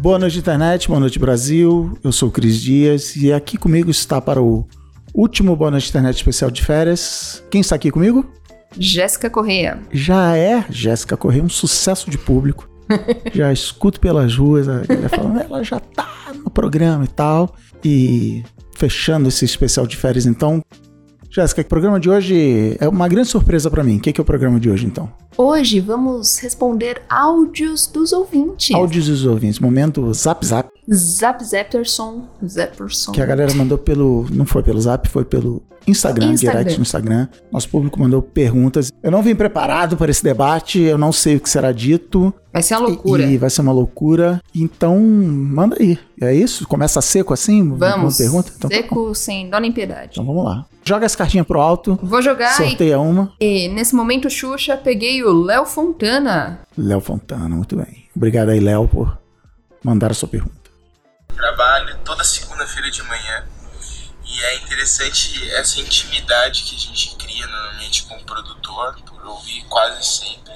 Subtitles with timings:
[0.00, 0.88] Boa noite, internet.
[0.88, 1.98] Boa noite, Brasil.
[2.02, 4.66] Eu sou o Cris Dias e aqui comigo está para o
[5.14, 7.44] último Boa Noite Internet especial de férias.
[7.50, 8.24] Quem está aqui comigo?
[8.78, 9.78] Jéssica Correia.
[9.92, 12.66] Já é Jéssica Correia, um sucesso de público.
[13.34, 17.54] já escuto pelas ruas, a galera falando, ela já tá no programa e tal.
[17.84, 18.42] E
[18.74, 20.64] fechando esse especial de férias, então.
[21.32, 23.98] Jéssica, o programa de hoje é uma grande surpresa para mim.
[23.98, 25.08] O que é o programa de hoje, então?
[25.38, 28.74] Hoje vamos responder áudios dos ouvintes.
[28.74, 29.60] Áudios dos ouvintes.
[29.60, 30.68] Momento Zap Zap.
[30.92, 32.28] Zap Zapperson.
[32.44, 33.12] Zapperson.
[33.12, 34.26] Que a galera mandou pelo.
[34.32, 36.58] Não foi pelo Zap, foi pelo Instagram, Instagram.
[36.58, 37.28] direct no Instagram.
[37.52, 38.90] Nosso público mandou perguntas.
[39.00, 42.34] Eu não vim preparado para esse debate, eu não sei o que será dito.
[42.52, 43.22] Vai ser uma loucura.
[43.22, 44.42] E, e vai ser uma loucura.
[44.52, 45.96] Então, manda aí.
[46.20, 46.66] É isso?
[46.66, 47.68] Começa seco assim?
[47.76, 48.14] Vamos.
[48.14, 48.52] Uma pergunta?
[48.56, 50.10] Então, Seco sem dó nem piedade.
[50.14, 50.66] então vamos lá.
[50.84, 51.98] Joga as cartinhas pro alto.
[52.02, 53.32] Vou jogar e, Sorteia uma.
[53.40, 56.60] e nesse momento, Xuxa, peguei o Léo Fontana.
[56.76, 58.08] Léo Fontana, muito bem.
[58.16, 59.18] Obrigado aí, Léo, por
[59.84, 60.70] mandar a sua pergunta.
[61.34, 63.44] trabalho toda segunda-feira de manhã.
[64.24, 69.64] E é interessante essa intimidade que a gente cria normalmente com o produtor, por ouvir
[69.68, 70.52] quase sempre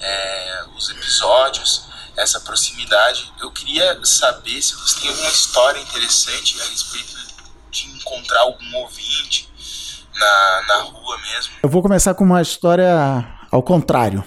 [0.00, 3.32] é, os episódios, essa proximidade.
[3.40, 7.16] Eu queria saber se você tem alguma história interessante a respeito
[7.70, 9.49] de encontrar algum ouvinte
[10.18, 11.52] na, na rua mesmo.
[11.62, 14.24] Eu vou começar com uma história ao contrário.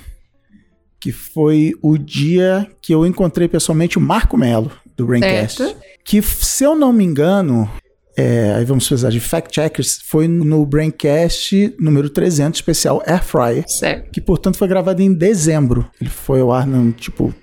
[1.00, 5.58] Que foi o dia que eu encontrei pessoalmente o Marco Melo, do Braincast.
[5.58, 5.82] Certo.
[6.06, 7.70] Que, se eu não me engano,
[8.16, 13.66] é, aí vamos precisar de fact-checkers, foi no Braincast número 300, especial Air Fryer.
[13.68, 14.12] Certo.
[14.12, 15.90] Que, portanto, foi gravado em dezembro.
[16.00, 17.34] Ele foi ao ar, no, tipo,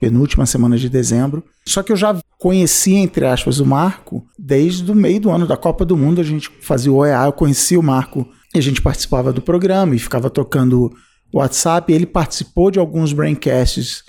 [0.00, 1.44] penúltima semana de dezembro.
[1.66, 5.56] Só que eu já conhecia, entre aspas, o Marco desde o meio do ano da
[5.56, 6.20] Copa do Mundo.
[6.20, 9.94] A gente fazia o OEA, eu conhecia o Marco e a gente participava do programa
[9.94, 10.92] e ficava tocando
[11.32, 11.92] WhatsApp.
[11.92, 14.04] Ele participou de alguns braincasts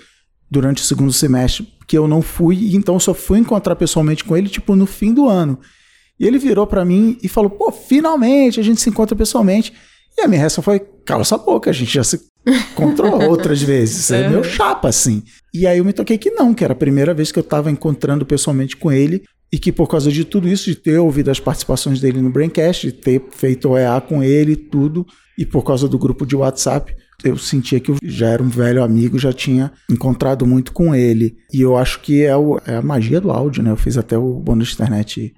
[0.50, 4.48] durante o segundo semestre que eu não fui, então só fui encontrar pessoalmente com ele,
[4.48, 5.58] tipo, no fim do ano.
[6.18, 9.72] E ele virou pra mim e falou: pô, finalmente a gente se encontra pessoalmente.
[10.16, 14.10] E a minha reação foi: cala essa boca, a gente já se encontrou outras vezes.
[14.10, 15.22] É meu chapa, assim.
[15.52, 17.70] E aí eu me toquei que não, que era a primeira vez que eu tava
[17.70, 19.22] encontrando pessoalmente com ele.
[19.52, 22.86] E que por causa de tudo isso, de ter ouvido as participações dele no Braincast,
[22.86, 25.04] de ter feito OEA com ele e tudo,
[25.36, 28.80] e por causa do grupo de WhatsApp, eu sentia que eu já era um velho
[28.80, 31.36] amigo, já tinha encontrado muito com ele.
[31.52, 33.72] E eu acho que é, o- é a magia do áudio, né?
[33.72, 35.34] Eu fiz até o bônus de internet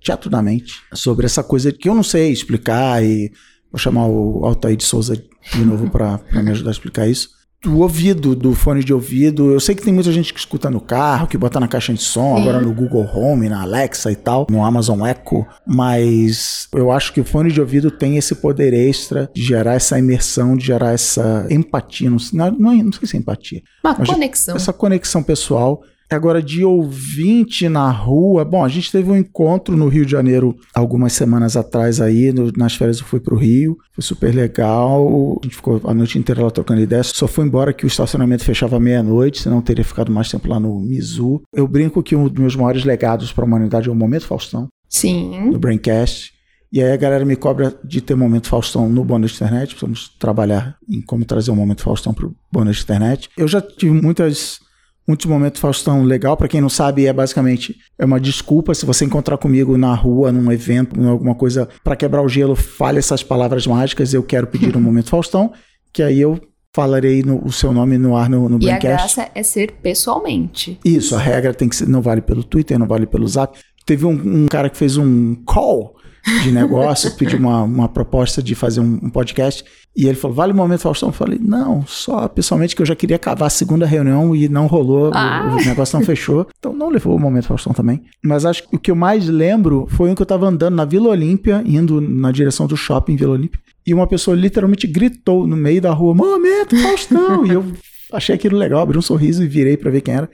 [0.00, 3.30] teatro da mente sobre essa coisa que eu não sei explicar e
[3.72, 7.30] vou chamar o Altair de Souza de novo para me ajudar a explicar isso.
[7.64, 9.52] Do ouvido, do fone de ouvido.
[9.52, 12.02] Eu sei que tem muita gente que escuta no carro, que bota na caixa de
[12.02, 12.42] som, Sim.
[12.42, 17.20] agora no Google Home, na Alexa e tal, no Amazon Echo, mas eu acho que
[17.20, 21.46] o fone de ouvido tem esse poder extra de gerar essa imersão, de gerar essa
[21.50, 24.56] empatia, não, sei- não, não, sei se é empatia, Uma conexão.
[24.56, 25.82] essa conexão pessoal.
[26.14, 30.56] Agora, de ouvinte na rua, bom, a gente teve um encontro no Rio de Janeiro
[30.74, 35.44] algumas semanas atrás aí, no- nas férias eu fui pro Rio, foi super legal, a
[35.46, 38.78] gente ficou a noite inteira lá trocando ideias, só foi embora que o estacionamento fechava
[38.80, 41.42] meia-noite, senão teria ficado mais tempo lá no Mizu.
[41.54, 44.68] Eu brinco que um dos meus maiores legados para a humanidade é o Momento Faustão,
[44.88, 45.50] Sim.
[45.50, 46.32] no Braincast.
[46.72, 49.74] E aí a galera me cobra de ter Momento Faustão no Bônus de Internet.
[49.74, 53.28] Precisamos trabalhar em como trazer o Momento Faustão pro Bônus de Internet.
[53.36, 54.58] Eu já tive muitas,
[55.06, 56.36] muitos Momentos Faustão legal.
[56.36, 58.74] Pra quem não sabe, é basicamente é uma desculpa.
[58.74, 62.54] Se você encontrar comigo na rua, num evento, em alguma coisa, pra quebrar o gelo,
[62.56, 64.12] fale essas palavras mágicas.
[64.14, 65.52] Eu quero pedir um Momento Faustão.
[65.92, 66.40] Que aí eu
[66.74, 69.14] falarei no- o seu nome no ar no, no E a Braincast.
[69.16, 70.78] graça é ser pessoalmente.
[70.84, 73.58] Isso, a regra tem que ser, não vale pelo Twitter, não vale pelo Zap.
[73.84, 74.12] Teve um,
[74.44, 75.94] um cara que fez um call
[76.42, 79.64] de negócio, pediu uma, uma proposta de fazer um, um podcast,
[79.96, 81.08] e ele falou, vale o momento Faustão?
[81.08, 84.66] Eu falei, não, só pessoalmente que eu já queria acabar a segunda reunião e não
[84.66, 85.56] rolou, o- Ah.
[85.60, 88.02] o, negócio não fechou, então não levou o momento Faustão também.
[88.24, 90.84] Mas acho que o que eu mais lembro foi um que eu tava andando na
[90.84, 95.56] Vila Olímpia, indo na direção do shopping Vila Olímpia, e uma pessoa literalmente gritou no
[95.56, 97.44] meio da rua, momento Faustão!
[97.44, 97.64] e eu
[98.12, 100.30] achei aquilo legal, abri um sorriso e virei pra ver quem era.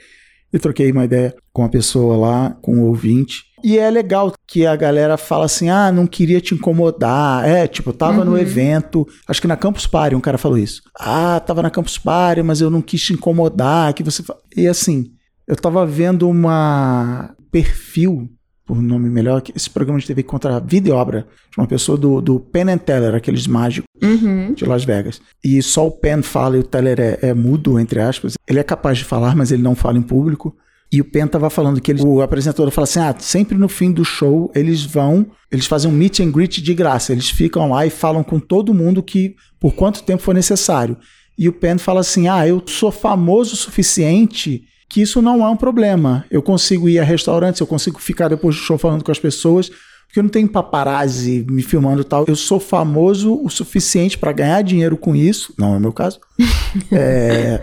[0.52, 3.44] Eu troquei uma ideia com a pessoa lá, com o ouvinte.
[3.62, 7.46] E é legal que a galera fala assim: ah, não queria te incomodar.
[7.46, 10.82] É, tipo, tava no evento, acho que na Campus Party um cara falou isso.
[10.98, 13.92] Ah, tava na Campus Party, mas eu não quis te incomodar.
[13.94, 15.06] Que você fa-" E assim,
[15.46, 18.28] eu tava vendo uma perfil,
[18.68, 22.20] por nome melhor, esse programa de TV contra vida e obra, de uma pessoa do,
[22.20, 24.52] do Penn and Teller, aqueles mágicos Uhum.
[24.52, 25.22] de Las Vegas.
[25.42, 28.34] E só o Penn fala e o Teller é, é mudo, entre aspas.
[28.46, 30.54] Ele é capaz de falar, mas ele não fala em público.
[30.92, 33.90] E o Penn tava falando que ele, o apresentador fala assim: ah, sempre no fim
[33.90, 37.12] do show eles vão, eles fazem um meet and greet de graça.
[37.12, 40.96] Eles ficam lá e falam com todo mundo que por quanto tempo for necessário.
[41.38, 45.48] E o Penn fala assim: ah, eu sou famoso o suficiente que isso não é
[45.48, 46.24] um problema.
[46.30, 49.68] Eu consigo ir a restaurantes, eu consigo ficar depois do show falando com as pessoas,
[49.68, 52.24] porque eu não tenho paparazzi me filmando e tal.
[52.26, 56.18] Eu sou famoso o suficiente para ganhar dinheiro com isso, não é o meu caso,
[56.90, 57.62] é,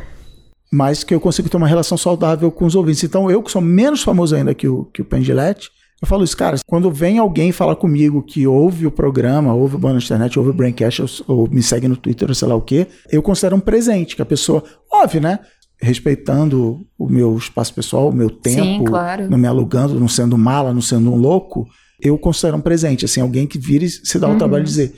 [0.72, 3.04] mas que eu consigo ter uma relação saudável com os ouvintes.
[3.04, 6.36] Então, eu que sou menos famoso ainda que o, que o Pendilete, eu falo isso,
[6.36, 10.52] cara, quando vem alguém falar comigo que ouve o programa, ouve o Boa Internet, ouve
[10.52, 13.56] o Braincast, ou, ou me segue no Twitter, ou sei lá o quê, eu considero
[13.56, 15.40] um presente, que a pessoa, óbvio, né?
[15.82, 19.30] Respeitando o meu espaço pessoal, o meu tempo, Sim, claro.
[19.30, 21.68] não me alugando, não sendo mala, não sendo um louco,
[22.02, 24.38] eu considero um presente, assim, alguém que vire se dá o Uhum.
[24.38, 24.94] trabalho de dizer,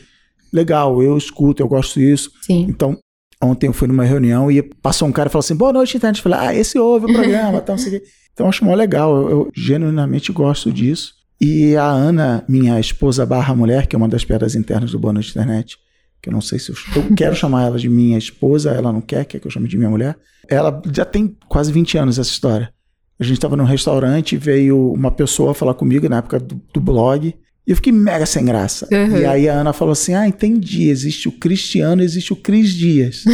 [0.52, 2.32] legal, eu escuto, eu gosto disso.
[2.42, 2.66] Sim.
[2.70, 2.98] Então,
[3.42, 6.18] ontem eu fui numa reunião e passou um cara e falou assim, boa noite, internet.
[6.18, 8.08] Eu falei, ah, esse ouve o programa, tal, não sei o quê.
[8.34, 11.14] Então, eu acho mó legal, eu, eu genuinamente gosto disso.
[11.40, 15.14] E a Ana, minha esposa barra mulher, que é uma das piadas internas do Boa
[15.14, 15.78] Noite Internet,
[16.22, 19.02] que eu não sei se eu, eu quero chamar ela de minha esposa, ela não
[19.02, 20.18] quer, quer que eu chame de minha mulher.
[20.48, 22.74] Ela já tem quase 20 anos essa história.
[23.20, 27.34] A gente estava num restaurante, veio uma pessoa falar comigo na época do, do blog,
[27.68, 28.88] e eu fiquei mega sem graça.
[28.90, 29.18] Uhum.
[29.18, 30.88] E aí a Ana falou assim: Ah, entendi.
[30.88, 33.26] Existe o Cristiano, existe o Cris Dias.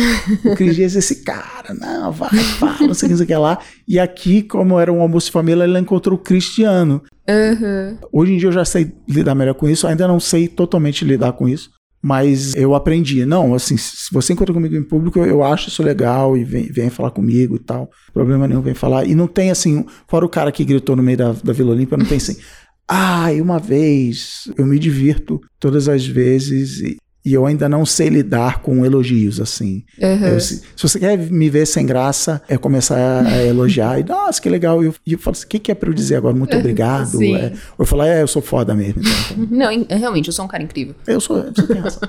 [0.44, 3.36] o Cris Dias é esse cara, não, vai, fala, não sei o que, não sei
[3.36, 3.60] o lá.
[3.88, 7.04] E aqui, como era um almoço de família, ela encontrou o Cristiano.
[7.30, 7.98] Uhum.
[8.12, 11.34] Hoje em dia eu já sei lidar melhor com isso, ainda não sei totalmente lidar
[11.34, 11.70] com isso,
[12.04, 13.26] mas eu aprendi.
[13.26, 16.90] Não, assim, se você encontra comigo em público, eu, acho isso legal e vem, vem
[16.90, 17.90] falar comigo e tal.
[18.14, 19.08] Problema nenhum, vem falar.
[19.08, 21.98] E não tem assim, fora o cara que gritou no meio da, da Vila Olímpia,
[21.98, 22.36] não tem assim.
[22.86, 27.86] Ah, e uma vez eu me divirto todas as vezes e, e eu ainda não
[27.86, 29.84] sei lidar com elogios assim.
[30.02, 30.28] Uhum.
[30.28, 34.42] Eu, se, se você quer me ver sem graça, é começar a elogiar e, nossa,
[34.42, 34.84] que legal.
[34.84, 36.36] E eu, eu falo assim, o que, que é pra eu dizer agora?
[36.36, 37.18] Muito obrigado.
[37.18, 37.36] Sim.
[37.36, 37.46] É,
[37.78, 39.02] ou eu falar, é, eu sou foda mesmo.
[39.02, 40.96] Então, Não, em- realmente, eu sou um cara incrível.
[41.08, 42.02] eu sou, você tem razão.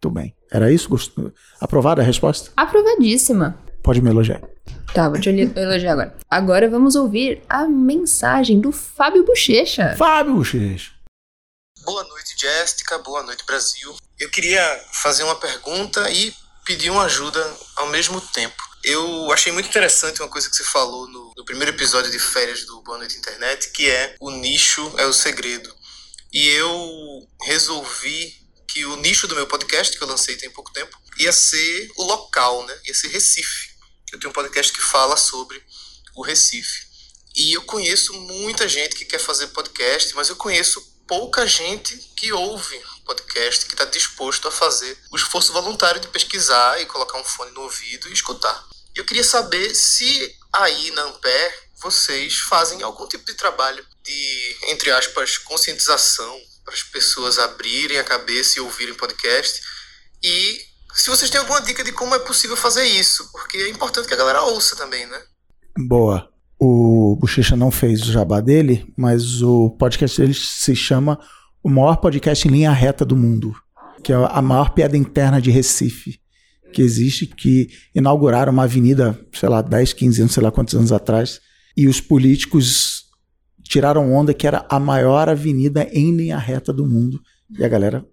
[0.00, 0.34] Tudo bem.
[0.52, 0.88] Era isso?
[0.88, 1.32] Gostou?
[1.60, 2.50] Aprovada a resposta?
[2.56, 3.56] Aprovadíssima.
[3.82, 4.40] Pode me elogiar.
[4.94, 6.14] Tá, vou te elogiar agora.
[6.30, 9.94] Agora vamos ouvir a mensagem do Fábio Bochecha.
[9.96, 10.92] Fábio Bochecha.
[11.84, 12.96] Boa noite, Jéssica.
[12.96, 13.94] Boa noite, Brasil.
[14.18, 16.34] Eu queria fazer uma pergunta e
[16.64, 18.56] pedir uma ajuda ao mesmo tempo.
[18.82, 22.64] Eu achei muito interessante uma coisa que você falou no, no primeiro episódio de férias
[22.64, 25.70] do Boa Noite Internet, que é o nicho é o segredo.
[26.32, 28.34] E eu resolvi
[28.66, 32.04] que o nicho do meu podcast, que eu lancei tem pouco tempo, ia ser o
[32.04, 32.80] local, né?
[32.86, 33.74] Ia ser Recife.
[34.10, 35.62] Eu tenho um podcast que fala sobre
[36.16, 36.86] o Recife.
[37.36, 42.32] E eu conheço muita gente que quer fazer podcast, mas eu conheço pouca gente que
[42.32, 47.24] ouve podcast, que está disposto a fazer o esforço voluntário de pesquisar e colocar um
[47.24, 48.66] fone no ouvido e escutar.
[48.94, 54.90] Eu queria saber se aí na Ampere vocês fazem algum tipo de trabalho de, entre
[54.90, 59.60] aspas, conscientização para as pessoas abrirem a cabeça e ouvirem podcast.
[60.22, 60.64] E
[60.94, 64.14] se vocês têm alguma dica de como é possível fazer isso, porque é importante que
[64.14, 65.22] a galera ouça também, né?
[65.76, 66.32] Boa.
[66.58, 66.93] O
[67.24, 71.18] Bochecha não fez o jabá dele, mas o podcast dele se chama
[71.62, 73.54] O Maior Podcast em Linha Reta do Mundo,
[74.02, 76.20] que é a maior piada interna de Recife
[76.70, 80.92] que existe, que inauguraram uma avenida, sei lá, 10, 15 anos, sei lá quantos anos
[80.92, 81.40] atrás,
[81.74, 83.04] e os políticos
[83.62, 87.18] tiraram onda que era a maior avenida em linha reta do mundo,
[87.58, 88.04] e a galera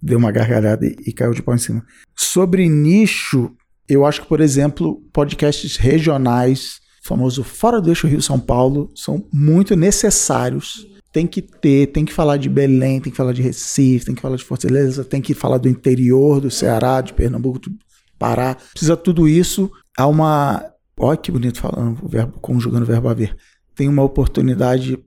[0.00, 1.84] deu uma gargalhada e, e caiu de pau em cima.
[2.16, 3.54] Sobre nicho,
[3.86, 9.74] eu acho que, por exemplo, podcasts regionais, famoso Fora do Eixo Rio-São Paulo, são muito
[9.74, 10.86] necessários.
[11.12, 14.20] Tem que ter, tem que falar de Belém, tem que falar de Recife, tem que
[14.20, 17.72] falar de Fortaleza, tem que falar do interior do Ceará, de Pernambuco, do
[18.18, 18.56] Pará.
[18.72, 19.70] Precisa tudo isso.
[19.96, 20.64] Há uma.
[20.98, 23.36] Olha que bonito falando, o verbo, conjugando o verbo haver.
[23.74, 24.98] Tem uma oportunidade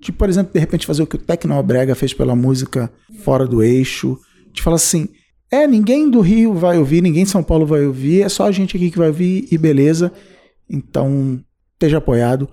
[0.00, 2.90] de, por exemplo, de repente fazer o que o Tecnobrega fez pela música
[3.22, 4.18] Fora do Eixo.
[4.52, 5.08] De falar assim:
[5.50, 8.52] é, ninguém do Rio vai ouvir, ninguém de São Paulo vai ouvir, é só a
[8.52, 10.12] gente aqui que vai ouvir e beleza.
[10.68, 11.40] Então,
[11.78, 12.48] esteja apoiado.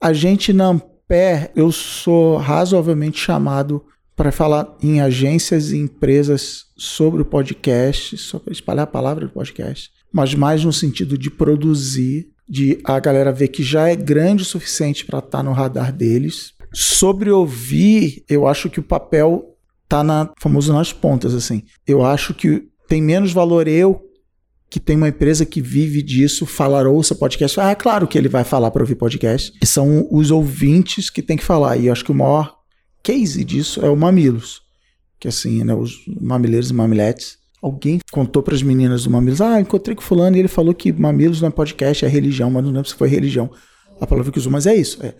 [0.00, 3.84] A gente na Ampere, eu sou razoavelmente chamado
[4.16, 9.90] para falar em agências e empresas sobre o podcast, sobre espalhar a palavra do podcast,
[10.12, 14.46] mas mais no sentido de produzir, de a galera ver que já é grande o
[14.46, 16.54] suficiente para estar no radar deles.
[16.72, 19.56] Sobre ouvir, eu acho que o papel
[19.88, 21.62] tá na famoso nas pontas assim.
[21.86, 24.05] Eu acho que tem menos valor eu
[24.68, 27.60] que tem uma empresa que vive disso, falar ouça podcast.
[27.60, 29.52] Ah, é claro que ele vai falar para ouvir podcast.
[29.62, 31.76] E são os ouvintes que tem que falar.
[31.76, 32.56] E eu acho que o maior
[33.02, 34.62] case disso é o Mamilos.
[35.18, 37.38] Que assim, né, os mamileiros e mamiletes.
[37.62, 40.92] Alguém contou para as meninas do Mamilos: Ah, encontrei com fulano e ele falou que
[40.92, 43.50] Mamilos não é podcast, é religião, mas não lembro se foi religião.
[44.00, 45.04] A palavra que usou, mas é isso.
[45.04, 45.14] É.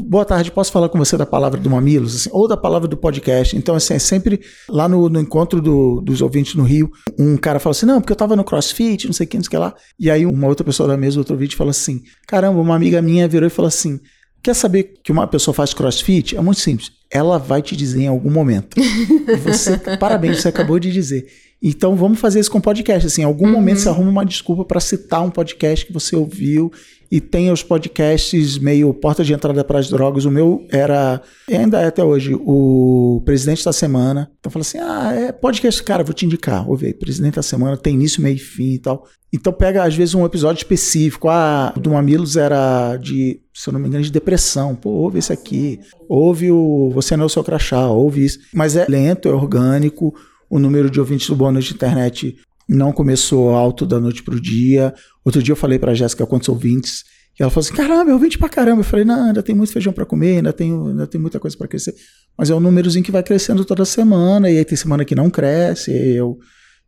[0.00, 2.16] boa tarde, posso falar com você da palavra do Mamilos?
[2.16, 3.54] Assim, ou da palavra do podcast.
[3.54, 7.58] Então, assim, é sempre lá no, no encontro do, dos ouvintes no Rio, um cara
[7.58, 9.50] fala assim: não, porque eu tava no crossfit, não sei o que, não sei o
[9.50, 9.74] que lá.
[10.00, 13.28] E aí uma outra pessoa da mesa, outro vídeo, fala assim: caramba, uma amiga minha
[13.28, 14.00] virou e falou assim:
[14.42, 16.36] quer saber que uma pessoa faz crossfit?
[16.36, 16.90] É muito simples.
[17.10, 18.76] Ela vai te dizer em algum momento.
[19.44, 21.26] Você, parabéns, você acabou de dizer.
[21.62, 23.06] Então vamos fazer isso com podcast.
[23.06, 23.52] Assim, em algum uhum.
[23.52, 26.72] momento você arruma uma desculpa para citar um podcast que você ouviu
[27.12, 30.24] e tem os podcasts meio porta de entrada para as drogas.
[30.24, 34.30] O meu era, ainda é até hoje, o Presidente da Semana.
[34.40, 36.66] Então fala assim: ah, é podcast, cara, vou te indicar.
[36.66, 39.06] Ouve aí, Presidente da Semana tem início, meio e fim e tal.
[39.30, 41.28] Então pega, às vezes, um episódio específico.
[41.28, 44.74] Ah, do Mamilos era de, se eu não me engano, de depressão.
[44.74, 45.80] Pô, ouve esse aqui.
[46.08, 48.38] Ouve o Você Não é o Seu Crachá, ouve isso.
[48.54, 50.14] Mas é lento, é orgânico
[50.48, 52.36] o número de ouvintes do Boa Noite Internet
[52.68, 54.94] não começou alto da noite pro dia.
[55.24, 57.04] Outro dia eu falei pra Jéssica quantos ouvintes.
[57.38, 58.80] E ela falou assim: caramba, eu ouvinte pra caramba.
[58.80, 61.56] Eu falei: não, ainda tem muito feijão para comer, ainda tem, ainda tem muita coisa
[61.56, 61.94] para crescer.
[62.36, 64.50] Mas é um númerozinho que vai crescendo toda semana.
[64.50, 65.90] E aí tem semana que não cresce.
[65.90, 66.38] E eu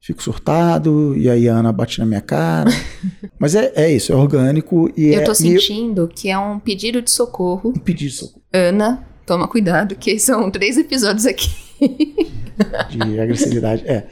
[0.00, 1.16] fico surtado.
[1.16, 2.70] E aí a Ana bate na minha cara.
[3.38, 4.92] Mas é, é isso, é orgânico.
[4.96, 6.08] E eu tô é, sentindo eu...
[6.08, 7.70] que é um pedido de socorro.
[7.70, 8.42] Um pedido de socorro.
[8.52, 11.63] Ana, toma cuidado, que são três episódios aqui.
[12.90, 13.84] de agressividade.
[13.86, 14.06] É.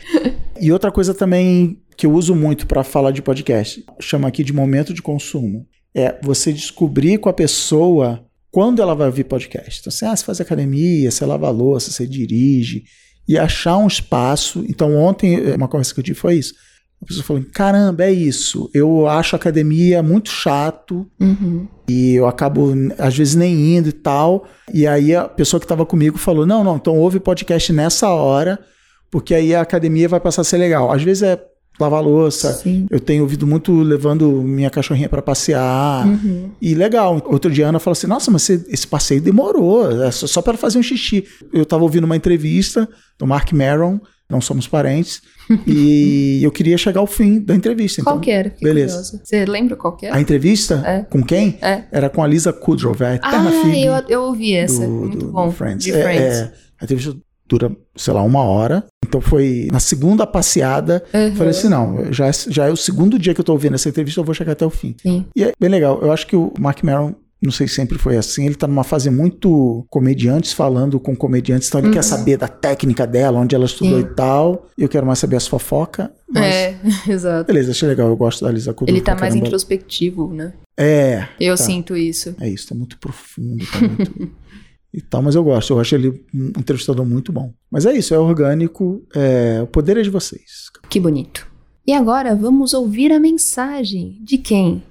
[0.60, 4.52] E outra coisa também que eu uso muito para falar de podcast, chama aqui de
[4.52, 5.66] momento de consumo.
[5.94, 9.80] É você descobrir com a pessoa quando ela vai ouvir podcast.
[9.80, 12.84] Então, assim, ah, você faz academia, você lava louça, você dirige,
[13.28, 14.64] e achar um espaço.
[14.68, 16.54] Então, ontem, uma conversa que eu tive foi isso.
[17.02, 18.70] A pessoa falou: caramba, é isso.
[18.72, 21.66] Eu acho academia muito chato uhum.
[21.88, 24.46] e eu acabo, às vezes, nem indo e tal.
[24.72, 28.58] E aí a pessoa que estava comigo falou: não, não, então ouve podcast nessa hora,
[29.10, 30.92] porque aí a academia vai passar a ser legal.
[30.92, 31.42] Às vezes é
[31.80, 32.52] lavar louça.
[32.52, 32.86] Sim.
[32.88, 36.06] Eu tenho ouvido muito levando minha cachorrinha para passear.
[36.06, 36.52] Uhum.
[36.60, 37.20] E legal.
[37.26, 40.78] Outro dia a Ana falou assim: Nossa, mas esse passeio demorou, é só para fazer
[40.78, 41.24] um xixi.
[41.52, 44.00] Eu estava ouvindo uma entrevista do Mark Maron,
[44.32, 45.22] não somos parentes
[45.66, 48.00] e eu queria chegar ao fim da entrevista.
[48.00, 48.50] Então, qual que era?
[48.50, 48.94] Fiquei beleza.
[48.94, 49.20] Curiosa.
[49.24, 50.16] Você lembra qual que era?
[50.16, 50.82] A entrevista?
[50.84, 51.02] É.
[51.02, 51.58] Com quem?
[51.60, 51.84] É.
[51.92, 53.86] Era com a Lisa Kudrow, a eterna ah, filha.
[53.86, 54.84] Eu, eu ouvi essa.
[54.84, 55.46] Do, Muito do, bom.
[55.46, 55.84] Do Friends.
[55.84, 56.36] De é, Friends.
[56.36, 58.84] É, a entrevista dura, sei lá, uma hora.
[59.06, 61.04] Então foi na segunda passeada.
[61.12, 61.36] Uhum.
[61.36, 64.20] Falei assim: não, já, já é o segundo dia que eu tô ouvindo essa entrevista,
[64.20, 64.94] eu vou chegar até o fim.
[65.02, 65.26] Sim.
[65.36, 66.00] E é bem legal.
[66.00, 68.84] Eu acho que o Mark Maron não sei se sempre foi assim, ele tá numa
[68.84, 71.94] fase muito comediantes falando com comediantes, então ele uhum.
[71.94, 74.06] quer saber da técnica dela, onde ela estudou Sim.
[74.06, 74.68] e tal.
[74.78, 76.08] Eu quero mais saber as fofocas.
[76.36, 76.76] É,
[77.10, 77.46] exato.
[77.48, 78.94] Beleza, achei legal, eu gosto da Lisa Kudrow.
[78.94, 79.46] Ele tá mais caramba.
[79.46, 80.52] introspectivo, né?
[80.78, 81.26] É.
[81.40, 81.64] Eu tá.
[81.64, 82.34] sinto isso.
[82.40, 84.30] É isso, tá muito profundo, tá muito...
[84.94, 87.52] e tal, mas eu gosto, eu acho ele um entrevistador muito bom.
[87.68, 89.60] Mas é isso, é orgânico, é...
[89.62, 90.70] o poder é de vocês.
[90.88, 91.50] Que bonito.
[91.84, 94.82] E agora vamos ouvir a mensagem de quem?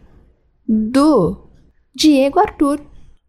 [0.68, 1.41] Do
[1.96, 2.82] Diego Arthur.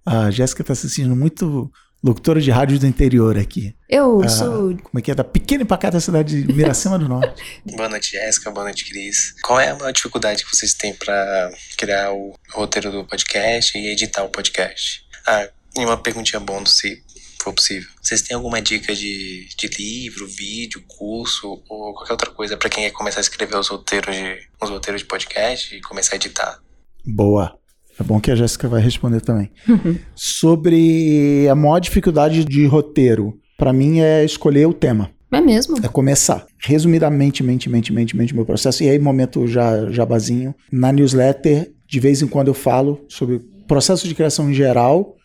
[0.05, 1.71] A Jéssica está se sentindo muito
[2.03, 3.75] locutora de rádio do interior aqui.
[3.89, 4.77] Eu ah, sou.
[4.77, 5.15] Como é que é?
[5.15, 7.43] Da pequena e pacata cidade de Miracema do Norte.
[7.77, 8.51] boa noite, Jéssica.
[8.51, 9.35] Boa noite, Cris.
[9.43, 13.87] Qual é a maior dificuldade que vocês têm para criar o roteiro do podcast e
[13.89, 15.05] editar o podcast?
[15.27, 17.03] Ah, e uma perguntinha bônus, se
[17.41, 17.89] for possível.
[18.01, 22.85] Vocês têm alguma dica de, de livro, vídeo, curso ou qualquer outra coisa para quem
[22.85, 26.61] quer começar a escrever os roteiros de, os roteiros de podcast e começar a editar?
[27.05, 27.62] Boa.
[27.99, 29.51] É bom que a Jéssica vai responder também.
[30.15, 35.11] Sobre a maior dificuldade de roteiro, para mim é escolher o tema.
[35.31, 35.79] É mesmo?
[35.83, 36.47] É começar.
[36.59, 38.85] Resumidamente, mente, mente, mente, mente, meu processo.
[38.85, 40.55] E aí, momento já jabazinho.
[40.71, 45.17] Na newsletter, de vez em quando eu falo sobre processo de criação em geral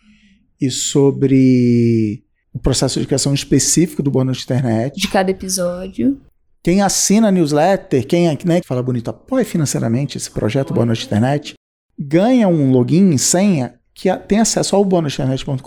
[0.61, 4.99] e sobre o processo de criação específico do bônus de internet.
[4.99, 6.21] De cada episódio.
[6.63, 11.05] Quem assina a newsletter, quem é, né, fala bonito, apoia financeiramente esse projeto Boa Noite
[11.05, 11.53] Internet,
[11.97, 15.63] ganha um login e senha que tem acesso ao bonusinternet.com.br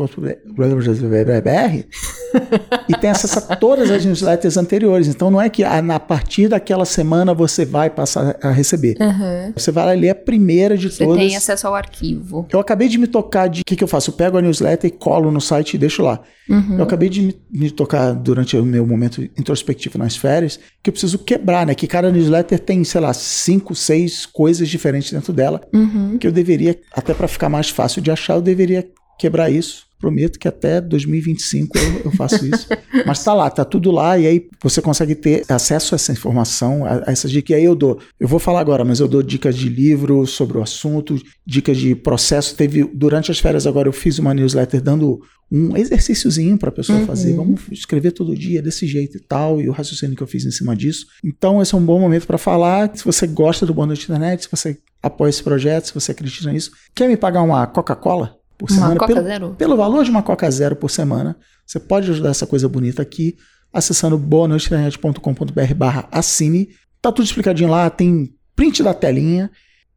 [2.89, 5.09] e tem acesso a todas as newsletters anteriores.
[5.09, 8.97] Então não é que a partir daquela semana você vai passar a receber.
[9.01, 9.53] Uhum.
[9.57, 11.21] Você vai ler a primeira de você todas.
[11.21, 12.47] Você tem acesso ao arquivo.
[12.53, 14.11] Eu acabei de me tocar de o que, que eu faço?
[14.11, 16.21] Eu pego a newsletter e colo no site e deixo lá.
[16.51, 16.79] Uhum.
[16.79, 20.93] Eu acabei de me, me, tocar durante o meu momento introspectivo nas férias que eu
[20.93, 21.75] preciso quebrar, né?
[21.77, 26.19] Que cada newsletter tem, sei lá, cinco, seis coisas diferentes dentro dela uhum.
[26.19, 30.39] que eu deveria, até para ficar mais fácil de achar, eu deveria quebrar isso Prometo
[30.39, 32.67] que até 2025 eu, eu faço isso.
[33.07, 36.87] Mas tá lá, tá tudo lá, e aí você consegue ter acesso a essa informação,
[36.87, 37.51] a, a essas dicas.
[37.51, 38.01] E aí eu dou.
[38.19, 41.95] Eu vou falar agora, mas eu dou dicas de livro sobre o assunto, dicas de
[41.95, 42.57] processo.
[42.57, 45.21] Teve, durante as férias agora, eu fiz uma newsletter dando
[45.53, 47.07] um exercíciozinho para a pessoa uhum.
[47.07, 47.35] fazer.
[47.35, 50.51] Vamos escrever todo dia desse jeito e tal, e o raciocínio que eu fiz em
[50.51, 51.05] cima disso.
[51.23, 52.91] Então, esse é um bom momento para falar.
[52.97, 56.51] Se você gosta do Boa Noite Internet, se você apoia esse projeto, se você acredita
[56.53, 58.41] nisso, quer me pagar uma Coca-Cola?
[58.61, 59.01] por Uma semana.
[59.01, 59.55] Coca pelo, Zero?
[59.57, 63.37] pelo valor de uma Coca Zero por semana, você pode ajudar essa coisa bonita aqui
[63.73, 66.69] acessando boanoiteinternet.com.br barra assine.
[67.01, 69.51] Tá tudo explicadinho lá, tem print da telinha,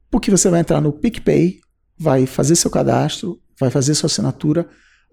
[0.09, 1.59] porque você vai entrar no PicPay,
[1.97, 4.67] vai fazer seu cadastro, vai fazer sua assinatura,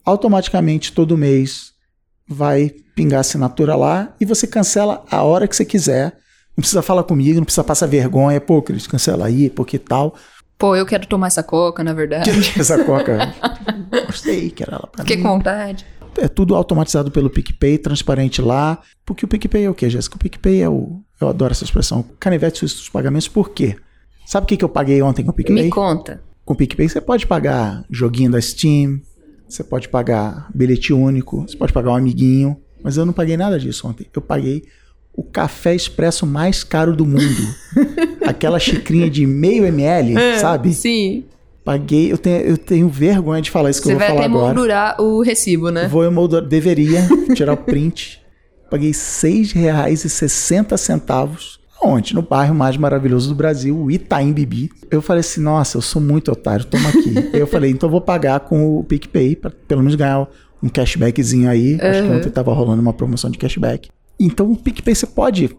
[0.04, 1.72] automaticamente todo mês
[2.28, 6.16] vai pingar a assinatura lá e você cancela a hora que você quiser.
[6.60, 10.14] Não precisa falar comigo, não precisa passar vergonha, pô, Cris, cancela aí, porque tal.
[10.58, 12.30] Pô, eu quero tomar essa coca, na verdade.
[12.54, 13.34] Essa coca,
[14.06, 15.22] gostei, quero ela pra Fiquei mim.
[15.22, 15.86] com vontade.
[16.18, 18.78] É tudo automatizado pelo PicPay, transparente lá.
[19.06, 20.16] Porque o PicPay é o quê, Jéssica?
[20.16, 21.00] O PicPay é o.
[21.18, 22.04] Eu adoro essa expressão.
[22.20, 23.76] Canivete suíço dos pagamentos, por quê?
[24.26, 25.64] Sabe o que, que eu paguei ontem com o PicPay?
[25.64, 26.22] Me conta.
[26.44, 29.00] Com o PicPay você pode pagar joguinho da Steam,
[29.48, 32.60] você pode pagar bilhete único, você pode pagar um amiguinho.
[32.84, 34.06] Mas eu não paguei nada disso ontem.
[34.14, 34.64] Eu paguei
[35.14, 37.54] o café expresso mais caro do mundo.
[38.26, 40.72] Aquela xicrinha de meio ml, sabe?
[40.72, 41.24] Sim.
[41.64, 42.10] Paguei.
[42.12, 44.54] Eu tenho, eu tenho vergonha de falar isso que Você eu vou vai falar agora.
[44.54, 45.86] moldurar o recibo, né?
[45.88, 46.46] Vou emoldurar.
[46.46, 48.20] Deveria tirar o print.
[48.70, 51.58] Paguei R$ 6,60.
[51.82, 52.14] Onde?
[52.14, 54.70] No bairro mais maravilhoso do Brasil, o Itaim Bibi.
[54.90, 57.14] Eu falei assim, nossa, eu sou muito otário, toma aqui.
[57.32, 60.28] Eu falei, então eu vou pagar com o PicPay, pra pelo menos ganhar
[60.62, 61.78] um cashbackzinho aí.
[61.80, 62.16] Acho que Uhum.
[62.18, 63.88] ontem tava rolando uma promoção de cashback.
[64.20, 65.56] Então o PicPay você pode...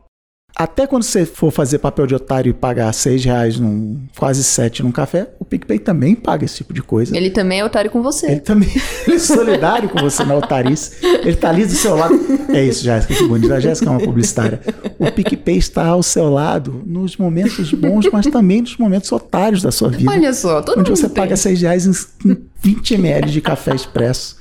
[0.53, 4.83] Até quando você for fazer papel de otário e pagar seis reais num quase sete
[4.83, 7.15] num café, o PicPay também paga esse tipo de coisa.
[7.15, 8.29] Ele também é otário com você.
[8.29, 8.69] Ele também
[9.07, 10.97] ele é solidário com você na otarice.
[11.03, 12.19] Ele tá ali do seu lado.
[12.53, 13.51] É isso, Jéssica, que bonito.
[13.51, 14.59] A Jéssica é uma publicitária.
[14.99, 19.71] O PicPay está ao seu lado nos momentos bons, mas também nos momentos otários da
[19.71, 20.11] sua vida.
[20.11, 21.15] Olha só, todo onde mundo você tem.
[21.15, 24.37] paga 6 reais em, em 20 ml de café expresso.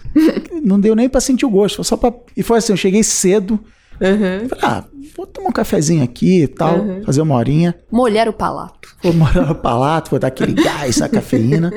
[0.61, 1.77] Não deu nem pra sentir o gosto.
[1.77, 2.13] Foi só pra...
[2.37, 3.61] E foi assim, eu cheguei cedo.
[4.01, 4.49] Uhum.
[4.49, 4.85] Falei, ah,
[5.17, 7.75] vou tomar um cafezinho aqui e tal, fazer uma horinha.
[7.91, 8.97] Molhar o palato.
[9.03, 11.71] Vou morar no palato, vou dar aquele gás, a cafeína.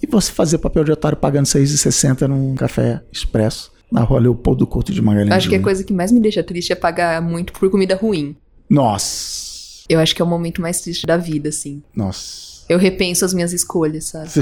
[0.00, 4.66] E você fazer papel de otário pagando R$ 6,60 num café expresso na rua Leopoldo
[4.66, 5.32] Couto de Magalhães.
[5.32, 5.64] Acho que a Júnior.
[5.64, 8.36] coisa que mais me deixa triste é pagar muito por comida ruim.
[8.68, 9.84] Nossa.
[9.88, 11.82] Eu acho que é o momento mais triste da vida, assim.
[11.96, 12.47] Nossa.
[12.68, 14.28] Eu repenso as minhas escolhas, sabe?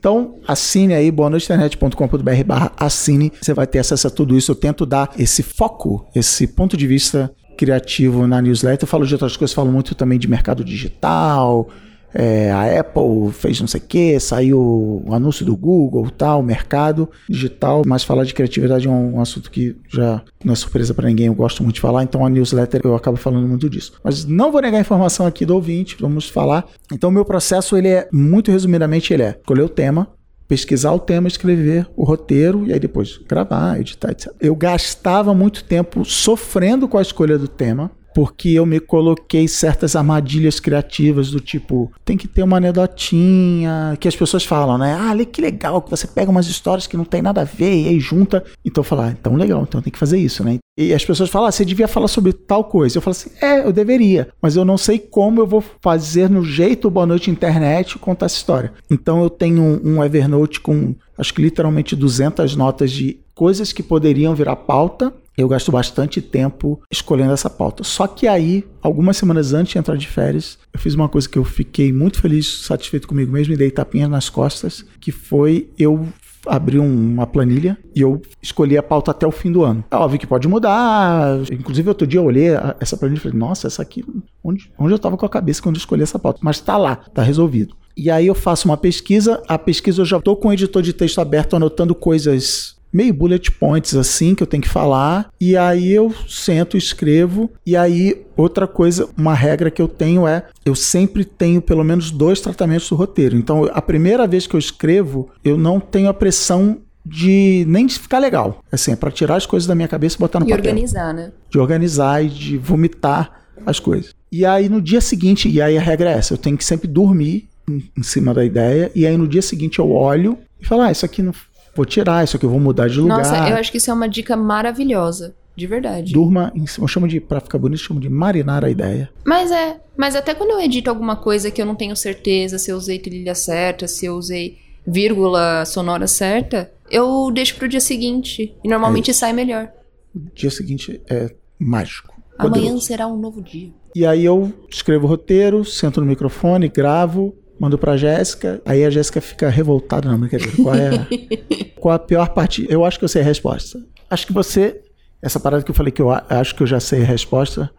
[0.00, 3.30] Então, assine aí, boanoiteinternet.com.br barra assine.
[3.38, 4.50] Você vai ter acesso a tudo isso.
[4.50, 8.84] Eu tento dar esse foco, esse ponto de vista criativo na newsletter.
[8.84, 11.68] Eu falo de outras coisas, falo muito também de mercado digital.
[12.14, 14.60] É, a Apple fez não sei o que, saiu
[15.06, 19.50] o anúncio do Google, tal, mercado digital, mas falar de criatividade é um, um assunto
[19.50, 22.80] que já não é surpresa para ninguém, eu gosto muito de falar, então a newsletter
[22.84, 23.92] eu acabo falando muito disso.
[24.02, 26.66] Mas não vou negar informação aqui do ouvinte, vamos falar.
[26.92, 30.08] Então meu processo, ele é, muito resumidamente, ele é escolher o tema,
[30.50, 34.32] pesquisar o tema, escrever o roteiro e aí depois gravar, editar, etc.
[34.40, 39.94] Eu gastava muito tempo sofrendo com a escolha do tema, porque eu me coloquei certas
[39.96, 44.96] armadilhas criativas do tipo, tem que ter uma anedotinha, que as pessoas falam, né?
[44.98, 47.88] Ah, que legal, que você pega umas histórias que não tem nada a ver e
[47.88, 48.44] aí junta.
[48.64, 50.58] Então falo, ah, então legal, então tem que fazer isso, né?
[50.78, 52.96] E as pessoas falam, ah, você devia falar sobre tal coisa.
[52.96, 56.42] Eu falo assim, é, eu deveria, mas eu não sei como eu vou fazer no
[56.42, 58.72] jeito Boa Noite Internet contar essa história.
[58.90, 63.82] Então eu tenho um, um Evernote com, acho que literalmente 200 notas de coisas que
[63.82, 65.12] poderiam virar pauta.
[65.40, 67.82] Eu gasto bastante tempo escolhendo essa pauta.
[67.82, 71.38] Só que aí, algumas semanas antes de entrar de férias, eu fiz uma coisa que
[71.38, 76.06] eu fiquei muito feliz, satisfeito comigo mesmo e dei tapinha nas costas, que foi eu
[76.46, 79.82] abri um- uma planilha e eu escolhi a pauta até o fim do ano.
[79.90, 81.38] É óbvio que pode mudar.
[81.50, 82.48] Inclusive, outro dia eu olhei
[82.78, 84.04] essa planilha e falei, nossa, essa aqui,
[84.44, 86.38] onde, onde eu estava com a cabeça quando eu escolhi essa pauta?
[86.42, 87.74] Mas tá lá, tá resolvido.
[87.96, 90.92] E aí eu faço uma pesquisa, a pesquisa eu já estou com o editor de
[90.92, 95.30] texto aberto anotando coisas meio bullet points assim que eu tenho que falar.
[95.40, 97.50] E aí eu sento escrevo.
[97.64, 102.10] E aí outra coisa uma regra que eu tenho é eu sempre tenho pelo menos
[102.10, 103.36] dois tratamentos do roteiro.
[103.36, 107.98] Então a primeira vez que eu escrevo eu não tenho a pressão de nem de
[107.98, 108.62] ficar legal.
[108.70, 110.64] Assim é para tirar as coisas da minha cabeça e botar no E papel.
[110.64, 111.32] organizar, né?
[111.50, 114.14] de organizar e de vomitar as coisas.
[114.30, 116.86] E aí no dia seguinte, e aí a regra é essa, eu tenho que sempre
[116.86, 120.82] dormir em, em cima da ideia, e aí no dia seguinte eu olho e falo,
[120.82, 121.32] ah, isso aqui não
[121.80, 123.18] vou tirar, isso aqui eu vou mudar de lugar.
[123.18, 125.34] Nossa, eu acho que isso é uma dica maravilhosa.
[125.56, 126.12] De verdade.
[126.12, 129.10] Durma em cima, eu chamo de, pra ficar bonito, eu chamo de marinar a ideia.
[129.24, 132.70] Mas é, mas até quando eu edito alguma coisa que eu não tenho certeza se
[132.70, 138.54] eu usei trilha certa, se eu usei vírgula sonora certa, eu deixo pro dia seguinte.
[138.62, 139.70] E normalmente sai melhor.
[140.14, 142.14] O dia seguinte é mágico.
[142.38, 142.86] Amanhã poderoso.
[142.86, 143.70] será um novo dia.
[143.94, 148.62] E aí eu escrevo o roteiro, sento no microfone, gravo, mando pra Jéssica.
[148.64, 150.52] Aí a Jéssica fica revoltada, não, brincadeira.
[150.56, 151.06] Qual é a,
[151.78, 152.66] qual a pior parte?
[152.70, 153.78] Eu acho que eu sei a resposta.
[154.08, 154.80] Acho que você,
[155.20, 157.70] essa parada que eu falei que eu acho que eu já sei a resposta,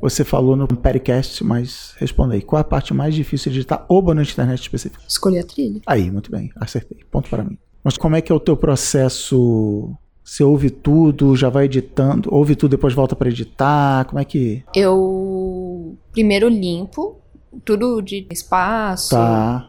[0.00, 2.42] Você falou no Pericast, mas responda aí.
[2.42, 5.02] Qual é a parte mais difícil de editar ou na internet específico?
[5.08, 5.80] Escolher a trilha.
[5.86, 6.98] Aí, muito bem, acertei.
[7.10, 7.58] Ponto para mim.
[7.82, 9.94] Mas como é que é o teu processo?
[10.22, 14.04] Você ouve tudo, já vai editando, ouve tudo depois volta para editar?
[14.06, 17.22] Como é que Eu primeiro limpo
[17.64, 19.10] tudo de espaço.
[19.10, 19.68] tá?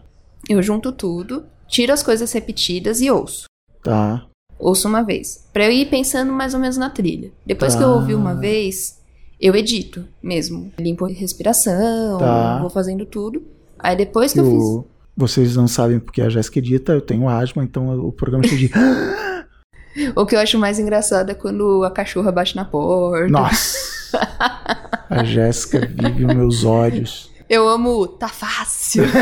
[0.49, 3.45] Eu junto tudo, tiro as coisas repetidas e ouço.
[3.83, 4.25] Tá.
[4.59, 5.45] Ouço uma vez.
[5.53, 7.31] Pra eu ir pensando mais ou menos na trilha.
[7.45, 7.93] Depois que eu Tá.
[7.93, 8.97] ouvi uma vez,
[9.39, 10.71] eu edito mesmo.
[10.79, 12.59] Limpo a respiração, Tá.
[12.59, 13.43] vou fazendo tudo.
[13.77, 14.53] Aí depois que eu fiz.
[14.63, 18.47] Eu- Vocês não sabem porque a Jéssica edita, eu tenho asma, então o programa é
[18.49, 18.69] de
[20.15, 23.27] O que eu acho mais engraçado é quando a cachorra bate na porta.
[23.27, 23.77] Nossa!
[25.09, 27.31] A Jéssica vive os meus ódios.
[27.49, 29.03] Eu amo, tá fácil.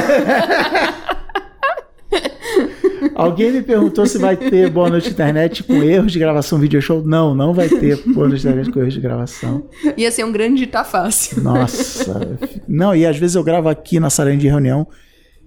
[3.14, 7.02] Alguém me perguntou se vai ter Boa Noite Internet com erros de gravação video show.
[7.06, 9.70] Não, não vai ter Boa Noite Internet com erros de gravação.
[9.96, 11.42] Ia ser um grande tá fácil.
[11.42, 12.38] Nossa.
[12.68, 14.88] Não, e às vezes eu gravo aqui na sala de reunião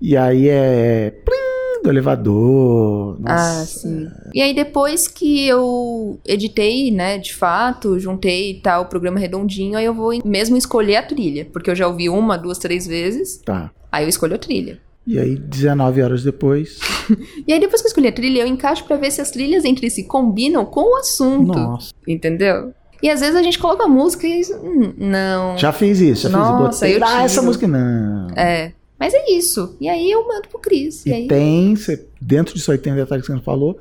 [0.01, 1.13] e aí é
[1.83, 3.17] do elevador.
[3.21, 3.35] Nossa.
[3.63, 4.09] Ah, sim.
[4.35, 9.77] E aí depois que eu editei, né, de fato, juntei e tal, o programa redondinho,
[9.77, 11.47] aí eu vou mesmo escolher a trilha.
[11.53, 13.71] Porque eu já ouvi uma, duas, três vezes, Tá.
[13.91, 14.79] aí eu escolho a trilha.
[15.07, 16.79] E aí, 19 horas depois.
[17.47, 19.65] E aí depois que eu escolhi a trilha, eu encaixo pra ver se as trilhas
[19.65, 21.59] entre si combinam com o assunto.
[21.59, 21.91] Nossa.
[22.07, 22.75] Entendeu?
[23.03, 25.57] E às vezes a gente coloca música e hum, não.
[25.57, 26.95] Já fiz isso, já Nossa, fiz.
[26.95, 28.27] eu Botei, ah, essa música não.
[28.37, 28.73] É.
[28.99, 29.77] Mas é isso.
[29.81, 31.07] E aí eu mando pro Cris.
[31.07, 31.29] E, E aí...
[31.29, 33.79] tem, cê- dentro disso aí tem detalhes que você falou,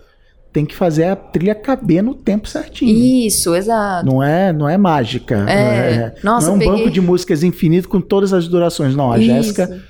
[0.53, 2.95] tem que fazer a trilha caber no tempo certinho.
[3.25, 4.05] Isso, exato.
[4.05, 5.45] Não é, não é mágica.
[5.49, 6.15] É.
[6.23, 8.95] Nossa, não é um eu peguei- banco de músicas infinito com todas as durações.
[8.95, 9.25] Não, a Isso.
[9.27, 9.83] Jéssica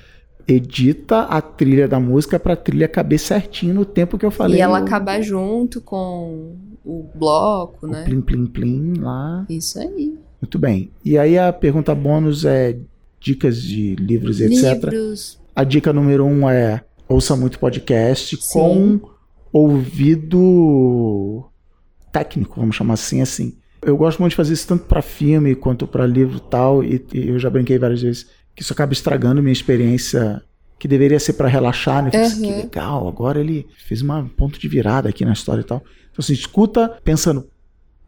[0.46, 4.58] edita a trilha da música pra trilha caber certinho no tempo que eu falei.
[4.58, 8.02] E ela o- acabar junto com o bloco, o né?
[8.04, 9.44] plim, plim, plim lá.
[9.48, 10.16] Isso aí.
[10.40, 10.90] Muito bem.
[11.04, 12.76] E aí a pergunta bônus é
[13.20, 14.84] dicas de livros etc.
[14.84, 15.38] Livros.
[15.54, 18.52] A dica número um é ouça muito podcast Sim.
[18.52, 19.00] com
[19.52, 21.44] ouvido
[22.12, 23.56] técnico, vamos chamar assim, assim.
[23.82, 27.04] Eu gosto muito de fazer isso tanto para filme quanto para livro e tal, e,
[27.14, 30.42] e eu já brinquei várias vezes que isso acaba estragando minha experiência
[30.78, 32.10] que deveria ser para relaxar, né?
[32.12, 32.42] Eu Uhum.
[32.42, 35.78] Que legal, agora ele fez um ponto de virada aqui na história e tal.
[36.10, 37.48] Então assim, escuta pensando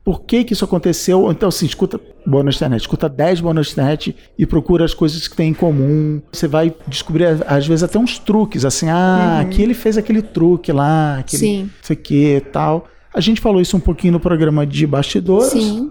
[0.04, 3.72] por que que isso aconteceu, então assim, escuta Boa Noite Internet, escuta 10 Boa Noite
[3.72, 6.20] Internet e procura as coisas que tem em comum.
[6.32, 9.40] Você vai descobrir, às vezes, até uns truques, assim, ah, Uhum.
[9.48, 11.62] aqui ele fez aquele truque lá, aquele Sim.
[11.64, 12.86] não sei o que e tal.
[13.12, 15.90] A gente falou isso um pouquinho no programa de bastidores Sim.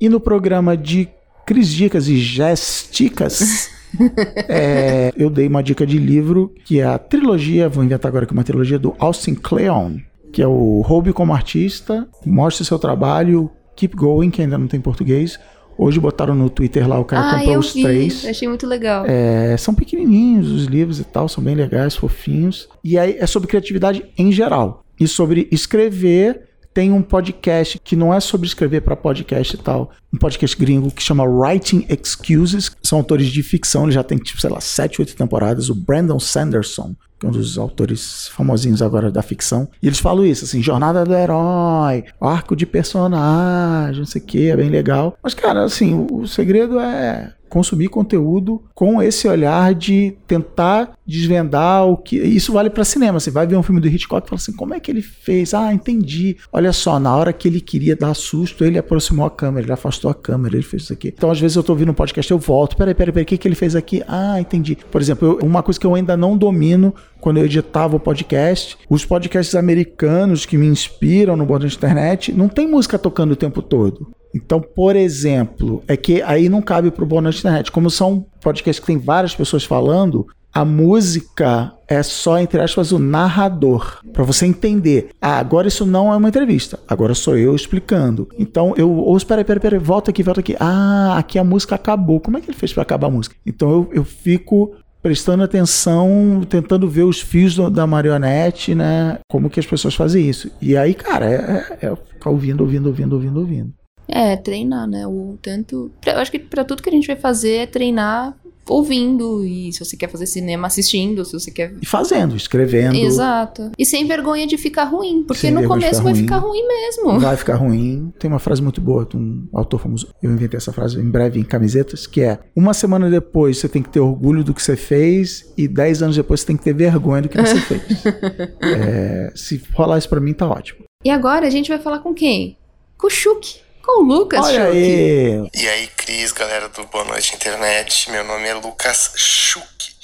[0.00, 1.08] e no programa de
[1.44, 3.68] Cris Dicas e Gesticas.
[4.48, 8.32] é, eu dei uma dica de livro que é a trilogia, vou inventar agora aqui
[8.32, 9.96] uma trilogia do Austin Kleon,
[10.32, 14.78] que é o Roube como Artista, Mostre seu trabalho, Keep Going, que ainda não tem
[14.78, 15.38] em português.
[15.78, 17.82] Hoje botaram no Twitter lá, o cara Ah, comprou eu os vi.
[17.82, 18.24] três.
[18.26, 19.06] Achei muito legal.
[19.06, 22.68] É, são pequenininhos os livros e tal, são bem legais, fofinhos.
[22.84, 24.84] E aí é sobre criatividade em geral.
[25.00, 26.42] E sobre escrever,
[26.74, 29.90] tem um podcast que não é sobre escrever para podcast e tal.
[30.12, 32.70] Um podcast gringo que chama Writing Excuses.
[32.82, 35.70] São autores de ficção, ele já tem, tipo, sei lá, sete, oito temporadas.
[35.70, 39.68] O Brandon Sanderson, um dos autores famosinhos agora da ficção.
[39.82, 44.48] E eles falam isso, assim, jornada do herói, arco de personagem, não sei o que,
[44.48, 45.16] é bem legal.
[45.22, 51.84] Mas, cara, assim, o, o segredo é consumir conteúdo com esse olhar de tentar desvendar
[51.86, 52.16] o que.
[52.16, 53.20] Isso vale para cinema.
[53.20, 55.52] Você vai ver um filme do Hitchcock e fala assim: como é que ele fez?
[55.52, 56.36] Ah, entendi.
[56.52, 60.10] Olha só, na hora que ele queria dar susto, ele aproximou a câmera, ele afastou
[60.10, 61.08] a câmera, ele fez isso aqui.
[61.08, 62.76] Então, às vezes, eu tô ouvindo um podcast, eu volto.
[62.76, 64.02] Peraí, peraí, peraí, o que, que ele fez aqui?
[64.08, 64.78] Ah, entendi.
[64.90, 68.78] Por exemplo, eu- uma coisa que eu ainda não domino quando eu editava o podcast,
[68.88, 73.36] os podcasts americanos que me inspiram no bordo da internet, não tem música tocando o
[73.36, 74.10] tempo todo.
[74.34, 77.70] Então, por exemplo, é que aí não cabe pro Boa Noite Internet.
[77.72, 82.98] Como são podcasts que tem várias pessoas falando, a música é só, entre aspas, o
[82.98, 83.98] narrador.
[84.12, 85.10] Pra você entender.
[85.20, 86.78] Ah, agora isso não é uma entrevista.
[86.88, 88.28] Agora sou eu explicando.
[88.38, 90.56] Então eu ouço, peraí, peraí, peraí, volta aqui, volta aqui.
[90.60, 92.20] Ah, aqui a música acabou.
[92.20, 93.34] Como é que ele fez pra acabar a música?
[93.44, 99.18] Então eu, eu fico prestando atenção, tentando ver os fios do- da marionete, né?
[99.30, 100.50] Como que as pessoas fazem isso.
[100.60, 103.72] E aí, cara, é, é- é ficar ouvindo, ouvindo, ouvindo, ouvindo, ouvindo.
[104.12, 105.06] É, treinar, né?
[105.06, 105.90] O tanto.
[106.00, 108.34] pra- Eu acho que pra tudo que a gente vai fazer é treinar
[108.68, 109.44] ouvindo.
[109.44, 111.24] E se você quer fazer cinema, assistindo.
[111.24, 111.74] Se você quer.
[111.82, 112.94] E fazendo, escrevendo.
[112.96, 113.72] Exato.
[113.76, 115.24] E sem vergonha de ficar ruim.
[115.24, 116.22] Porque Sem no começo ficar vai ruim.
[116.22, 117.18] ficar ruim mesmo.
[117.20, 118.12] Vai ficar ruim.
[118.18, 120.08] Tem uma frase muito boa de um autor famoso.
[120.22, 123.82] Eu inventei essa frase em breve em camisetas, que é: uma semana depois você tem
[123.82, 126.74] que ter orgulho do que você fez, e dez anos depois você tem que ter
[126.74, 127.82] vergonha do que você fez.
[128.62, 130.84] É, se rolar isso pra mim, tá ótimo.
[131.04, 132.56] E agora a gente vai falar com quem?
[132.98, 133.60] Com o Chuck.
[133.82, 135.48] Com o Lucas, Olha aí.
[135.54, 138.10] E aí, Cris, galera do Boa Noite Internet.
[138.10, 139.96] Meu nome é Lucas Schuch.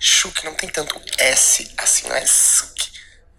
[0.00, 2.22] Schuch não tem tanto S assim, não é.
[2.22, 2.26] É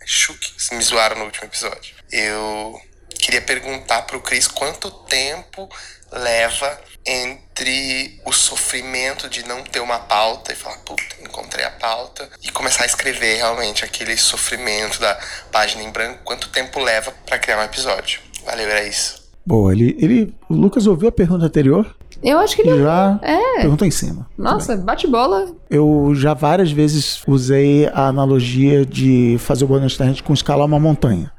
[0.05, 0.53] Schuch.
[0.55, 1.95] Vocês me zoaram no último episódio.
[2.11, 2.79] Eu
[3.19, 5.67] queria perguntar pro Cris quanto tempo
[6.11, 12.29] leva entre o sofrimento de não ter uma pauta e falar, puta, encontrei a pauta,
[12.41, 15.15] e começar a escrever realmente aquele sofrimento da
[15.51, 18.21] página em branco, quanto tempo leva pra criar um episódio.
[18.45, 19.18] Valeu, era isso.
[19.45, 20.33] Boa, ele, ele.
[20.49, 22.79] O Lucas ouviu a pergunta anterior Eu acho que ele.
[22.83, 23.61] já É.
[23.61, 24.27] perguntou em cima.
[24.37, 25.47] Nossa, bate bola.
[25.69, 31.31] Eu já várias vezes usei a analogia de fazer o Internet com escalar uma montanha.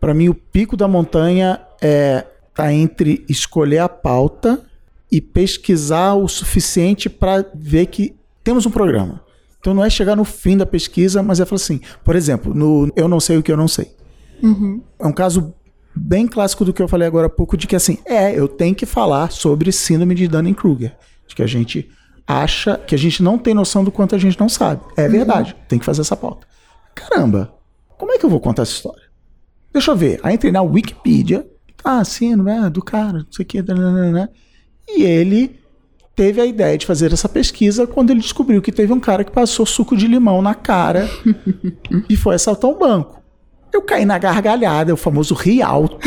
[0.00, 4.60] Para mim, o pico da montanha é tá entre escolher a pauta
[5.10, 9.20] e pesquisar o suficiente para ver que temos um programa.
[9.60, 12.90] Então não é chegar no fim da pesquisa, mas é falar assim, por exemplo, no
[12.96, 13.90] Eu Não Sei o que eu não sei.
[14.98, 15.52] É um caso
[15.98, 18.74] bem clássico do que eu falei agora há pouco, de que assim, é, eu tenho
[18.74, 20.96] que falar sobre síndrome de Dunning-Kruger.
[21.26, 21.90] De que a gente
[22.26, 24.82] acha, que a gente não tem noção do quanto a gente não sabe.
[24.96, 26.46] É verdade, tem que fazer essa pauta.
[26.94, 27.54] Caramba,
[27.96, 29.02] como é que eu vou contar essa história?
[29.72, 30.20] Deixa eu ver.
[30.22, 31.46] Aí entrei na Wikipedia.
[31.84, 34.28] Ah, síndrome, é, do cara, não sei o que, né?
[34.88, 35.58] E ele
[36.14, 39.30] teve a ideia de fazer essa pesquisa quando ele descobriu que teve um cara que
[39.30, 41.08] passou suco de limão na cara
[42.10, 43.22] e foi assaltar um banco.
[43.72, 45.98] Eu caí na gargalhada, o famoso ri alto.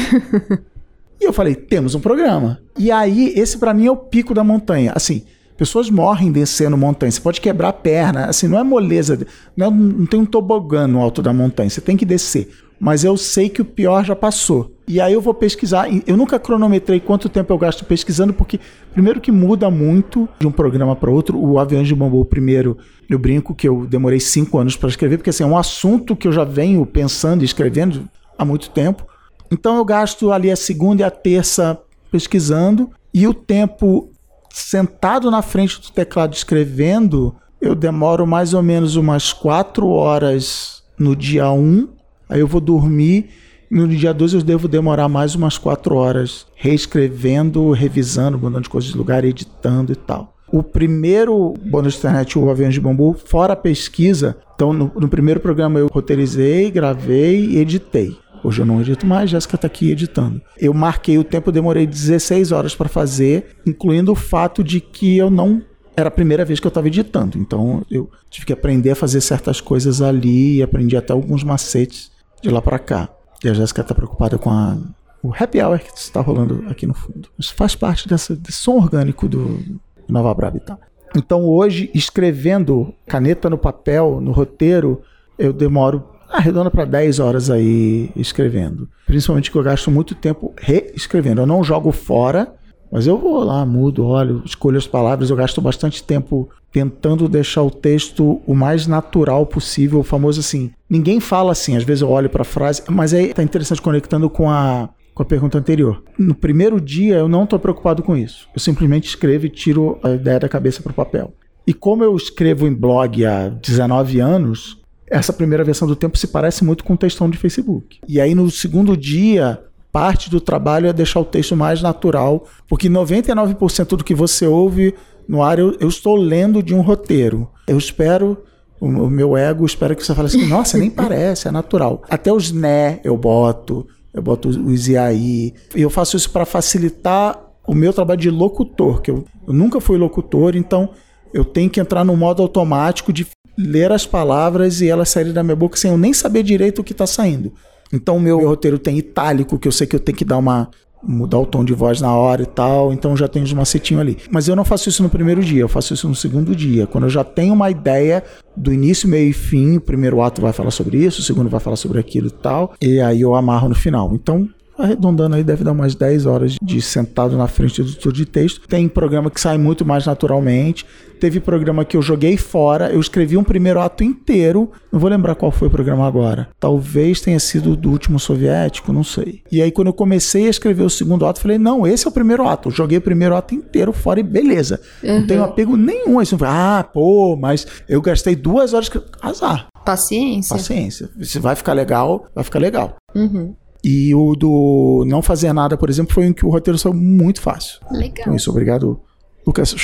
[1.19, 2.59] e eu falei, temos um programa.
[2.77, 4.91] E aí, esse pra mim é o pico da montanha.
[4.95, 5.23] Assim,
[5.57, 7.11] pessoas morrem descendo montanha.
[7.11, 9.25] Você pode quebrar a perna, assim, não é moleza.
[9.55, 11.69] Não, é- não tem um tobogã no alto da montanha.
[11.69, 12.49] Você tem que descer.
[12.79, 14.71] Mas eu sei que o pior já passou.
[14.91, 15.87] E aí eu vou pesquisar.
[16.05, 18.59] Eu nunca cronometrei quanto tempo eu gasto pesquisando, porque
[18.91, 21.39] primeiro que muda muito de um programa para outro.
[21.39, 22.77] O Aviões de Bambu, primeiro,
[23.09, 26.27] eu brinco que eu demorei cinco anos para escrever, porque assim, é um assunto que
[26.27, 29.07] eu já venho pensando e escrevendo há muito tempo.
[29.49, 31.79] Então eu gasto ali a segunda e a terça
[32.11, 34.11] pesquisando, e o tempo
[34.49, 41.15] sentado na frente do teclado escrevendo, eu demoro mais ou menos umas quatro horas no
[41.15, 41.87] dia 1,
[42.27, 43.29] aí eu vou dormir,
[43.71, 48.91] no dia 2 eu devo demorar mais umas quatro horas reescrevendo, revisando, mudando de coisas
[48.91, 50.35] de lugar, editando e tal.
[50.51, 55.07] O primeiro bônus de internet, o Aviões de Bambu, fora a pesquisa, então no, no
[55.07, 58.17] primeiro programa eu roteirizei, gravei e editei.
[58.43, 60.41] Hoje eu não edito mais, Jéssica está aqui editando.
[60.57, 65.31] Eu marquei o tempo, demorei 16 horas para fazer, incluindo o fato de que eu
[65.31, 65.61] não
[65.95, 67.37] era a primeira vez que eu estava editando.
[67.37, 72.11] Então eu tive que aprender a fazer certas coisas ali e aprendi até alguns macetes
[72.41, 73.09] de lá para cá.
[73.43, 74.77] E a Jéssica está preocupada com a,
[75.23, 77.29] o happy hour que está rolando aqui no fundo.
[77.37, 79.59] Isso faz parte dessa, desse som orgânico do
[80.07, 80.79] Nova Braba tal.
[81.15, 85.01] Então hoje, escrevendo caneta no papel, no roteiro,
[85.37, 88.87] eu demoro arredonda para 10 horas aí escrevendo.
[89.05, 91.41] Principalmente que eu gasto muito tempo reescrevendo.
[91.41, 92.53] Eu não jogo fora,
[92.91, 95.29] mas eu vou lá, mudo, olho, escolho as palavras.
[95.29, 99.99] Eu gasto bastante tempo tentando deixar o texto o mais natural possível.
[99.99, 101.77] O famoso assim, ninguém fala assim.
[101.77, 105.23] Às vezes eu olho para a frase, mas aí tá interessante conectando com a com
[105.23, 106.03] a pergunta anterior.
[106.17, 108.47] No primeiro dia eu não estou preocupado com isso.
[108.53, 111.33] Eu simplesmente escrevo e tiro a ideia da cabeça para o papel.
[111.67, 116.27] E como eu escrevo em blog há 19 anos, essa primeira versão do tempo se
[116.27, 117.99] parece muito com o textão de Facebook.
[118.07, 122.89] E aí no segundo dia, parte do trabalho é deixar o texto mais natural, porque
[122.89, 124.95] 99% do que você ouve
[125.27, 127.49] no ar eu, eu estou lendo de um roteiro.
[127.67, 128.37] Eu espero
[128.81, 132.01] o, o meu ego espera que você fale assim, nossa, nem parece, é natural.
[132.09, 135.53] Até os né eu boto, eu boto os e aí.
[135.75, 139.79] E eu faço isso para facilitar o meu trabalho de locutor, que eu, eu nunca
[139.79, 140.89] fui locutor, então
[141.31, 143.27] eu tenho que entrar no modo automático de
[143.57, 146.83] ler as palavras e elas saírem da minha boca sem eu nem saber direito o
[146.83, 147.53] que está saindo.
[147.91, 150.69] Então o meu, roteiro tem itálico, que eu sei que eu tenho que dar uma
[151.03, 154.17] mudar o tom de voz na hora e tal, então já tenho uns macetinhos ali.
[154.29, 156.85] Mas eu não faço isso no primeiro dia, eu faço isso no segundo dia.
[156.85, 158.23] Quando eu já tenho uma ideia
[158.55, 161.59] do início, meio e fim, o primeiro ato vai falar sobre isso, o segundo vai
[161.59, 164.11] falar sobre aquilo e tal, e aí eu amarro no final.
[164.13, 168.25] Então, arredondando aí, deve dar umas 10 horas de sentado na frente do editor de
[168.25, 168.67] texto.
[168.67, 170.85] Tem programa que sai muito mais naturalmente.
[171.19, 174.71] Teve programa que eu joguei fora, eu escrevi um primeiro ato inteiro.
[174.91, 176.49] Não vou lembrar qual foi o programa agora.
[176.59, 179.43] Talvez tenha sido do último soviético, não sei.
[179.51, 182.11] E aí, quando eu comecei a escrever o segundo ato, falei: não, esse é o
[182.11, 182.69] primeiro ato.
[182.69, 184.81] Eu joguei o primeiro ato inteiro fora e beleza.
[185.03, 185.19] Uhum.
[185.19, 186.17] Não tenho apego nenhum.
[186.17, 188.89] Aí você fala, ah, pô, mas eu gastei duas horas.
[189.21, 189.67] Azar.
[189.85, 190.55] Paciência.
[190.55, 191.09] Paciência.
[191.21, 192.95] Se vai ficar legal, vai ficar legal.
[193.13, 193.55] Uhum.
[193.83, 197.41] E o do não fazer nada, por exemplo, foi um que o roteiro saiu muito
[197.41, 197.79] fácil.
[197.91, 198.15] Legal.
[198.19, 199.01] Então, isso, obrigado,
[199.45, 199.75] Lucas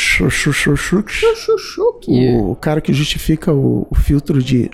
[2.43, 4.69] o cara que justifica o, o, filtro de.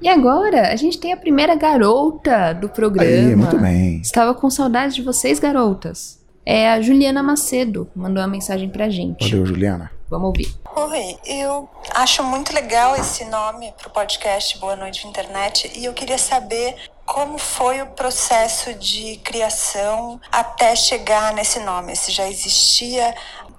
[0.00, 3.10] E agora, a gente tem a primeira garota do programa.
[3.10, 4.00] Aí, muito bem.
[4.00, 6.20] Estava com saudade de vocês, garotas.
[6.44, 9.30] é a Juliana Macedo, mandou uma mensagem pra gente.
[9.30, 9.90] Valeu, Juliana.
[10.10, 10.52] Vamos ouvir.
[10.74, 16.18] Oi, eu acho muito legal esse nome pro podcast Boa Noite Internet e eu queria
[16.18, 16.74] saber
[17.10, 21.96] como foi o processo de criação até chegar nesse nome.
[21.96, 23.12] Se já existia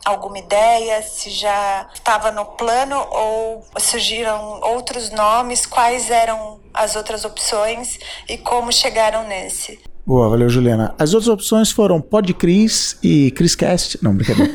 [0.05, 7.25] alguma ideia, se já estava no plano ou surgiram outros nomes, quais eram as outras
[7.25, 9.79] opções e como chegaram nesse.
[10.07, 10.95] Boa, valeu, Juliana.
[10.97, 13.99] As outras opções foram Podcris e Chriscast.
[14.01, 14.53] Não, brincadeira.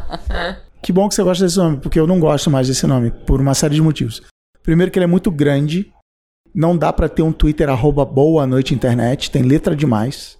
[0.82, 3.38] que bom que você gosta desse nome, porque eu não gosto mais desse nome, por
[3.38, 4.22] uma série de motivos.
[4.62, 5.92] Primeiro que ele é muito grande,
[6.54, 10.38] não dá para ter um Twitter arroba boa noite internet, tem letra demais.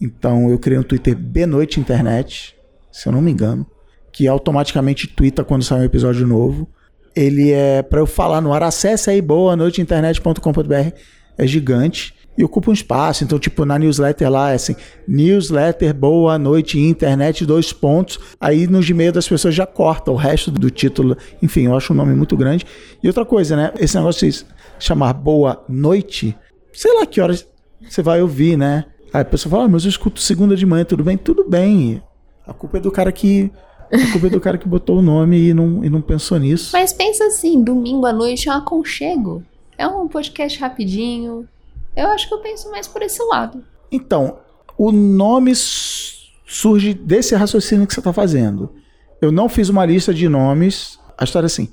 [0.00, 2.56] Então eu criei um Twitter Bnoite Internet,
[2.90, 3.66] se eu não me engano,
[4.12, 6.68] que automaticamente twitta quando sai um episódio novo.
[7.14, 10.94] Ele é para eu falar no ar, acesse aí boa noite internet.com.br,
[11.36, 13.24] é gigante e ocupa um espaço.
[13.24, 14.74] Então, tipo, na newsletter lá é assim:
[15.06, 18.18] newsletter, boa noite, internet, dois pontos.
[18.40, 21.16] Aí no Gmail das pessoas já corta o resto do título.
[21.42, 22.64] Enfim, eu acho um nome muito grande.
[23.02, 23.72] E outra coisa, né?
[23.78, 24.26] Esse negócio
[24.80, 26.36] chamar boa noite,
[26.72, 27.46] sei lá que horas
[27.88, 28.86] você vai ouvir, né?
[29.12, 31.16] Aí a pessoa fala, ah, mas eu escuto segunda de manhã, tudo bem?
[31.16, 32.02] Tudo bem.
[32.46, 33.50] A culpa é do cara que.
[33.92, 36.70] A culpa é do cara que botou o nome e não, e não pensou nisso.
[36.72, 39.42] Mas pensa assim, domingo à noite é um aconchego.
[39.76, 41.48] É um podcast rapidinho.
[41.96, 43.64] Eu acho que eu penso mais por esse lado.
[43.90, 44.38] Então,
[44.78, 48.72] o nome surge desse raciocínio que você está fazendo.
[49.20, 50.98] Eu não fiz uma lista de nomes.
[51.18, 51.68] A história é assim.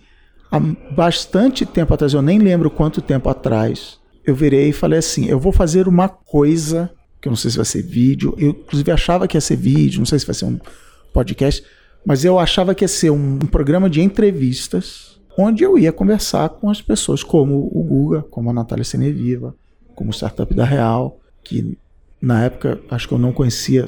[0.52, 5.26] Há bastante tempo atrás, eu nem lembro quanto tempo atrás, eu virei e falei assim:
[5.26, 8.36] eu vou fazer uma coisa, que eu não sei se vai ser vídeo.
[8.38, 10.60] Eu, inclusive, achava que ia ser vídeo, não sei se vai ser um
[11.14, 11.64] podcast,
[12.06, 16.50] mas eu achava que ia ser um, um programa de entrevistas, onde eu ia conversar
[16.50, 19.56] com as pessoas, como o Guga, como a Natália Seneviva,
[19.96, 21.78] como Startup da Real, que
[22.22, 23.86] na época acho que eu não conhecia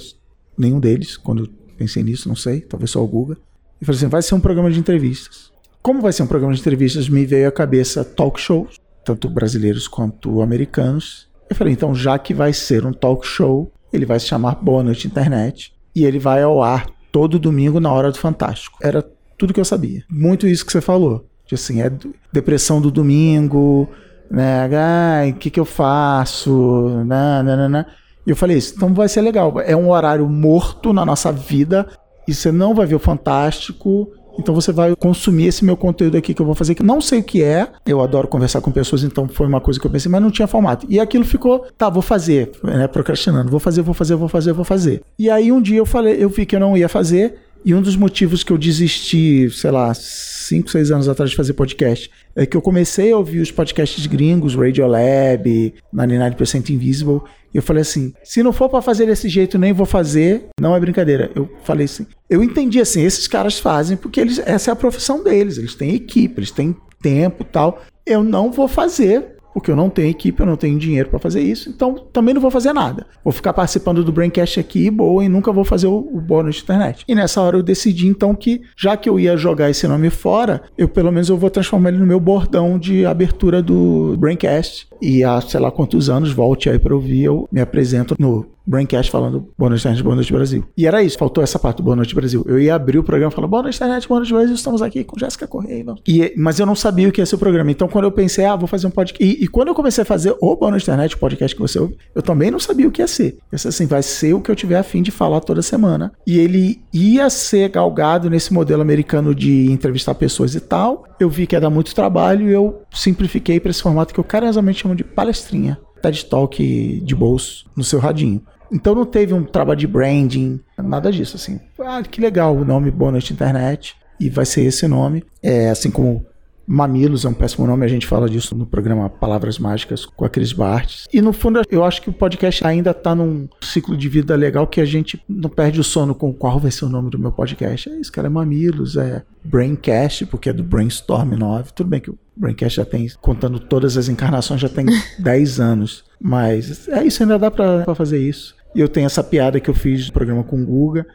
[0.58, 3.38] nenhum deles, quando eu pensei nisso, não sei, talvez só o Guga.
[3.82, 5.52] E falei assim: vai ser um programa de entrevistas.
[5.82, 9.88] Como vai ser um programa de entrevistas, me veio à cabeça talk shows, tanto brasileiros
[9.88, 11.28] quanto americanos.
[11.50, 14.84] Eu falei, então, já que vai ser um talk show, ele vai se chamar Boa
[14.84, 18.78] Noite Internet e ele vai ao ar todo domingo na hora do Fantástico.
[18.82, 19.04] Era
[19.38, 20.04] tudo que eu sabia.
[20.10, 21.26] Muito isso que você falou.
[21.48, 21.92] De, assim, é
[22.32, 23.90] depressão do domingo,
[24.30, 24.70] né?
[24.76, 27.04] Ai, o que, que eu faço?
[27.06, 27.86] Né, né, né.
[28.28, 29.60] E eu falei isso, então vai ser legal.
[29.62, 31.88] É um horário morto na nossa vida
[32.28, 36.34] e você não vai ver o Fantástico então você vai consumir esse meu conteúdo aqui
[36.34, 37.68] que eu vou fazer, que não sei o que é.
[37.86, 40.48] Eu adoro conversar com pessoas, então foi uma coisa que eu pensei, mas não tinha
[40.48, 40.86] formato.
[40.90, 44.66] E aquilo ficou, tá, vou fazer, né, procrastinando, vou fazer, vou fazer, vou fazer, vou
[44.66, 45.02] fazer.
[45.18, 47.82] E aí um dia eu falei, eu vi que eu não ia fazer, e um
[47.82, 52.46] dos motivos que eu desisti, sei lá, 5, 6 anos atrás de fazer podcast, é
[52.46, 57.22] que eu comecei a ouvir os podcasts gringos, Radiolab, 99% Invisible,
[57.54, 60.48] e eu falei assim: se não for para fazer desse jeito, nem vou fazer.
[60.60, 61.32] Não é brincadeira.
[61.36, 65.24] Eu falei assim: eu entendi assim, esses caras fazem porque eles, essa é a profissão
[65.24, 67.82] deles, eles têm equipe, eles têm tempo tal.
[68.06, 71.42] Eu não vou fazer porque eu não tenho equipe, eu não tenho dinheiro para fazer
[71.42, 73.06] isso, então também não vou fazer nada.
[73.24, 76.64] Vou ficar participando do Braincast aqui, boa, e nunca vou fazer o, o bônus de
[76.64, 77.04] internet.
[77.08, 80.62] E nessa hora eu decidi então que, já que eu ia jogar esse nome fora,
[80.78, 84.88] eu pelo menos eu vou transformar ele no meu bordão de abertura do Braincast.
[85.02, 89.12] E há, sei lá quantos anos, volte aí para ouvir, eu me apresento no Braincast
[89.12, 90.64] falando Boa Noite Internet, Boa Noite Brasil.
[90.78, 92.46] E era isso, faltou essa parte do Boa Noite Brasil.
[92.48, 95.18] Eu ia abrir o programa falando Boa Noite Internet, Boa Noite Brasil, estamos aqui com
[95.18, 95.84] Jéssica Correia.
[96.08, 97.72] E, mas eu não sabia o que ia ser o programa.
[97.72, 99.24] Então quando eu pensei, ah, vou fazer um podcast.
[99.24, 101.80] E, e quando eu comecei a fazer o Boa Noite Internet, o podcast que você
[101.80, 103.38] ouve, eu também não sabia o que ia ser.
[103.52, 106.12] Eu disse assim, vai ser o que eu tiver a fim de falar toda semana.
[106.28, 111.06] E ele ia ser galgado nesse modelo americano de entrevistar pessoas e tal.
[111.20, 114.24] Eu vi que ia dar muito trabalho e eu simplifiquei para esse formato que eu
[114.24, 115.80] carinhosamente chamo de palestrinha.
[116.02, 118.42] TED Talk de bolso no seu radinho.
[118.72, 121.60] Então não teve um trabalho de branding, nada disso, assim.
[121.80, 123.96] Ah, que legal o nome Noite Internet.
[124.20, 125.24] E vai ser esse nome.
[125.42, 126.26] É, assim como
[126.72, 130.30] Mamilos é um péssimo nome, a gente fala disso no programa Palavras Mágicas com a
[130.30, 131.08] Cris Bartes.
[131.12, 134.68] E no fundo, eu acho que o podcast ainda está num ciclo de vida legal
[134.68, 137.32] que a gente não perde o sono com qual vai ser o nome do meu
[137.32, 137.90] podcast.
[137.90, 141.72] É isso, cara, é Mamilos, é Braincast, porque é do Brainstorm 9.
[141.74, 144.86] Tudo bem que o Braincast já tem, contando todas as encarnações, já tem
[145.18, 146.04] 10 anos.
[146.22, 148.56] Mas é isso, ainda dá para fazer isso.
[148.74, 151.06] E eu tenho essa piada que eu fiz no programa com o Guga,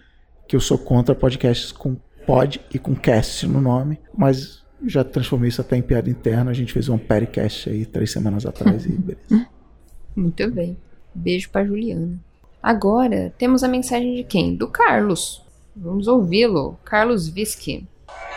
[0.49, 1.97] que eu sou contra podcasts com
[2.27, 6.51] pod e com cast no nome, mas já transformei isso até em piada interna.
[6.51, 9.49] A gente fez um pericast aí três semanas atrás e beleza.
[10.17, 10.77] Muito bem.
[11.15, 12.19] Beijo pra Juliana.
[12.63, 14.55] Agora temos a mensagem de quem?
[14.55, 15.43] Do Carlos.
[15.77, 16.79] Vamos ouvi-lo.
[16.85, 17.87] Carlos Visky.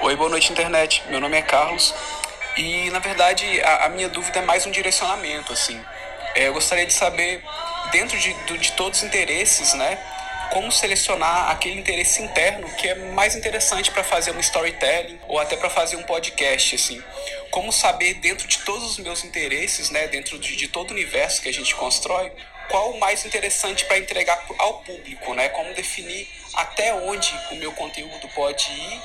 [0.02, 1.04] Oi, boa noite, internet.
[1.10, 1.94] Meu nome é Carlos.
[2.58, 5.78] E na verdade a, a minha dúvida é mais um direcionamento, assim.
[6.36, 7.44] É, eu gostaria de saber
[7.92, 9.98] dentro de, de todos os interesses, né?
[10.52, 15.56] como selecionar aquele interesse interno que é mais interessante para fazer um storytelling ou até
[15.56, 17.02] para fazer um podcast, assim.
[17.52, 21.42] Como saber dentro de todos os meus interesses, né, dentro de, de todo o universo
[21.42, 22.32] que a gente constrói,
[22.70, 25.48] qual o mais interessante para entregar ao público, né?
[25.50, 29.02] Como definir até onde o meu conteúdo pode ir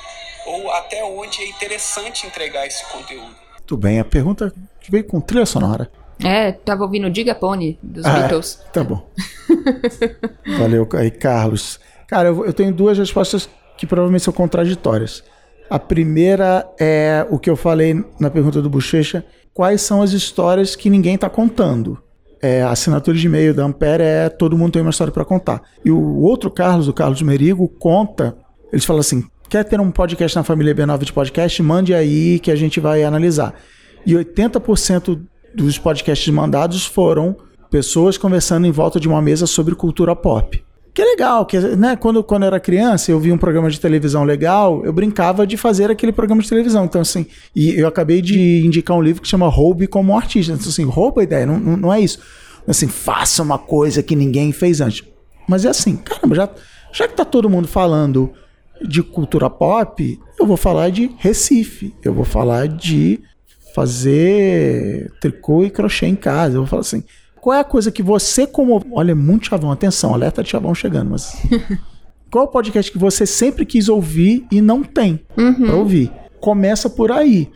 [0.47, 3.37] ou até onde é interessante entregar esse conteúdo.
[3.64, 4.53] Tudo bem, a pergunta
[4.89, 5.89] veio com trilha sonora.
[6.24, 8.60] É, tava ouvindo Diga Pony dos Ah, Beatles.
[8.72, 9.08] Tá bom.
[10.58, 11.80] Valeu aí, Carlos.
[12.08, 15.24] Cara, eu, eu tenho duas respostas que provavelmente são contraditórias.
[15.70, 20.76] A primeira é o que eu falei na pergunta do Bochecha: quais são as histórias
[20.76, 21.98] que ninguém está contando?
[22.40, 25.62] É, a assinatura de e-mail da Ampere é todo mundo tem uma história para contar.
[25.84, 28.36] E o outro Carlos, o Carlos Merigo, conta.
[28.72, 31.62] Eles falam assim: quer ter um podcast na família B9 de podcast?
[31.62, 33.54] Mande aí que a gente vai analisar.
[34.04, 35.22] E 80%
[35.55, 37.36] dos podcasts mandados foram
[37.70, 40.62] pessoas conversando em volta de uma mesa sobre cultura pop.
[40.94, 41.96] Que é legal, que, né?
[41.96, 45.57] Quando, quando eu era criança, eu via um programa de televisão legal, eu brincava de
[45.57, 46.84] fazer aquele programa de televisão.
[46.84, 47.26] Então, assim,
[47.57, 50.53] e eu acabei de indicar um livro que chama Roube como um artista.
[50.53, 52.18] Então, assim, rouba a ideia, não, não, é isso.
[52.68, 55.03] Assim, faça uma coisa que ninguém fez antes.
[55.48, 56.50] Mas é assim, caramba, já,
[56.92, 58.30] já que tá todo mundo falando
[58.86, 63.18] de cultura pop, eu vou falar de Recife, eu vou falar de
[63.74, 66.54] fazer tricô e crochê em casa.
[66.56, 67.02] Eu vou falar assim,
[67.40, 68.84] qual é a coisa que você como...
[68.92, 71.36] Olha, muito chavão, atenção, alerta de chavão chegando, mas...
[72.30, 76.10] qual é o podcast que você sempre quis ouvir e não tem pra ouvir?
[76.40, 77.50] Começa por aí.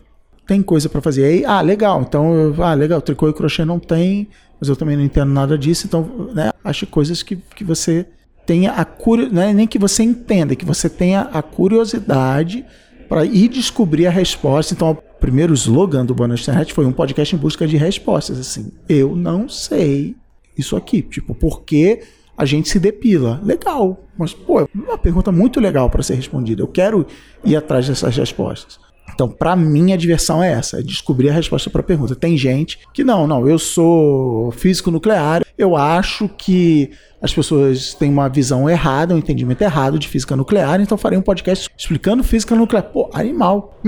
[0.46, 1.24] Tem coisa pra fazer.
[1.24, 2.32] Aí, ah, legal, então...
[2.34, 4.28] eu- Ah, legal, tricô e crochê não tem,
[4.60, 8.06] mas eu também não entendo nada disso, então, né, ache coisas que, que você
[8.46, 12.64] tenha a curiosidade, não é nem que você entenda, que você tenha a curiosidade
[13.08, 14.72] para ir descobrir a resposta.
[14.72, 14.96] Então,
[15.26, 18.38] primeiro slogan do Noite Internet foi um podcast em busca de respostas.
[18.38, 20.14] Assim, eu não sei
[20.56, 21.02] isso aqui.
[21.02, 22.00] Tipo, por que
[22.38, 23.40] a gente se depila?
[23.42, 26.62] Legal, mas, pô, é uma pergunta muito legal para ser respondida.
[26.62, 27.04] Eu quero
[27.44, 28.78] ir atrás dessas respostas.
[29.14, 32.14] Então, para mim, a diversão é essa, é descobrir a resposta para a pergunta.
[32.14, 36.90] Tem gente que não, não, eu sou físico nuclear, eu acho que
[37.22, 41.22] as pessoas têm uma visão errada, um entendimento errado de física nuclear, então farei um
[41.22, 42.84] podcast explicando física nuclear.
[42.84, 43.80] Pô, animal.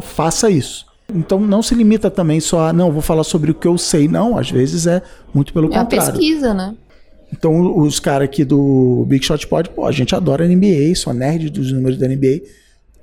[0.00, 0.86] Faça isso.
[1.14, 4.08] Então não se limita também só a, não, vou falar sobre o que eu sei.
[4.08, 5.02] Não, às vezes é
[5.34, 6.12] muito pelo É contrário.
[6.12, 6.74] pesquisa, né?
[7.32, 11.50] Então, os caras aqui do Big Shot Pod, pô, a gente adora NBA, sou nerd
[11.50, 12.40] dos números da NBA.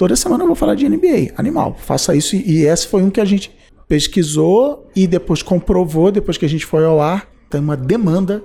[0.03, 1.77] Toda semana eu vou falar de NBA, animal.
[1.79, 2.35] Faça isso.
[2.35, 3.55] E esse foi um que a gente
[3.87, 8.43] pesquisou e depois comprovou, depois que a gente foi ao ar, tem uma demanda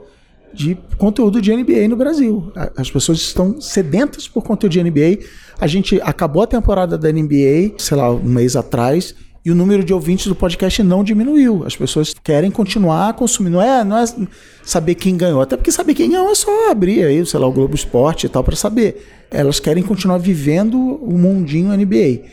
[0.55, 2.53] de conteúdo de NBA no Brasil.
[2.77, 5.19] As pessoas estão sedentas por conteúdo de NBA.
[5.61, 9.13] A gente acabou a temporada da NBA, sei lá, um mês atrás,
[9.45, 11.65] e o número de ouvintes do podcast não diminuiu.
[11.65, 13.57] As pessoas querem continuar consumindo.
[13.57, 14.05] Não é, não é
[14.63, 17.53] saber quem ganhou, até porque saber quem ganhou é só abrir aí, sei lá, o
[17.53, 19.07] Globo Esporte e tal para saber.
[19.31, 22.25] Elas querem continuar vivendo o mundinho NBA.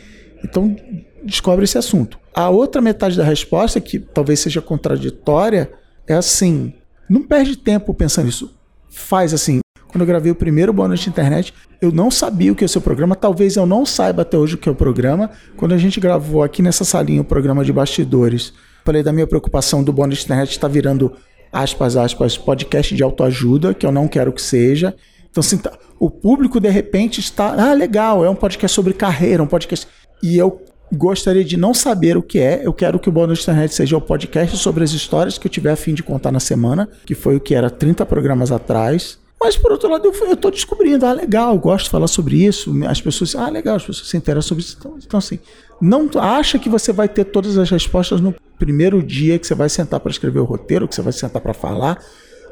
[0.44, 0.76] Então,
[1.24, 2.20] descobre esse assunto.
[2.34, 5.72] A outra metade da resposta, que talvez seja contraditória,
[6.08, 6.74] é assim:
[7.10, 8.54] não perde tempo pensando nisso.
[8.90, 9.60] Faz assim.
[9.96, 12.70] Quando eu gravei o primeiro Boa Noite Internet, eu não sabia o que é o
[12.70, 13.16] seu programa.
[13.16, 15.32] Talvez eu não saiba até hoje o que é o programa.
[15.56, 18.52] Quando a gente gravou aqui nessa salinha o programa de bastidores,
[18.84, 21.14] falei da minha preocupação do Boa Noite Internet estar virando,
[21.50, 24.94] aspas, aspas, podcast de autoajuda, que eu não quero que seja.
[25.32, 27.56] Então, assim, tá- o público de repente está.
[27.58, 29.88] Ah, legal, é um podcast sobre carreira, um podcast.
[30.22, 30.62] E eu
[30.94, 32.60] gostaria de não saber o que é.
[32.66, 35.72] Eu quero que o Noite Internet seja o podcast sobre as histórias que eu tiver
[35.72, 39.24] a fim de contar na semana, que foi o que era 30 programas atrás.
[39.40, 42.74] Mas, por outro lado, eu, tô descobrindo, ah, legal, gosto de falar sobre isso.
[42.88, 44.78] As pessoas, ah, legal, as pessoas se interessam sobre isso.
[44.80, 45.40] Então, então, assim,
[45.82, 49.70] não acha que você vai ter todas as respostas no primeiro dia que você vai
[49.70, 52.02] sentar para escrever o roteiro, que você vai sentar para falar,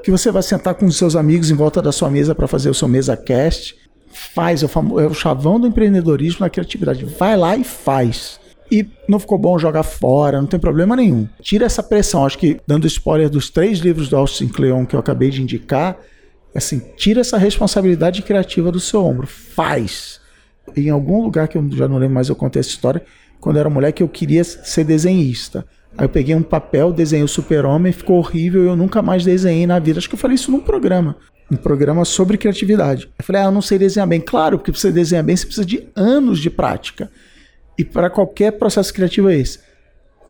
[0.03, 2.69] que você vai sentar com os seus amigos em volta da sua mesa para fazer
[2.69, 3.75] o seu mesa cast.
[4.35, 7.05] Faz, é o, famo- é o chavão do empreendedorismo na criatividade.
[7.05, 8.39] Vai lá e faz.
[8.69, 11.27] E não ficou bom jogar fora, não tem problema nenhum.
[11.41, 12.25] Tira essa pressão.
[12.25, 15.97] Acho que, dando spoiler dos três livros do Austin Kleon que eu acabei de indicar,
[16.57, 19.27] assim, tira essa responsabilidade criativa do seu ombro.
[19.27, 20.19] Faz.
[20.75, 23.03] Em algum lugar que eu já não lembro mais, eu contei essa história.
[23.39, 25.65] Quando eu era moleque, eu queria ser desenhista.
[25.97, 29.67] Aí eu peguei um papel, desenhei o super-homem, ficou horrível e eu nunca mais desenhei
[29.67, 29.99] na vida.
[29.99, 31.17] Acho que eu falei isso num programa.
[31.51, 33.09] Um programa sobre criatividade.
[33.19, 34.19] Eu falei, ah, eu não sei desenhar bem.
[34.21, 37.11] Claro, porque pra você desenhar bem, você precisa de anos de prática.
[37.77, 39.59] E para qualquer processo criativo é esse.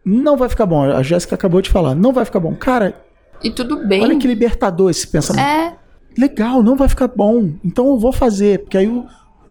[0.03, 0.83] Não vai ficar bom.
[0.83, 1.95] A Jéssica acabou de falar.
[1.95, 2.53] Não vai ficar bom.
[2.55, 2.95] Cara,
[3.41, 4.01] E tudo bem.
[4.01, 5.75] olha que libertador esse pensamento É,
[6.17, 7.51] legal, não vai ficar bom.
[7.63, 9.05] Então eu vou fazer, porque aí o,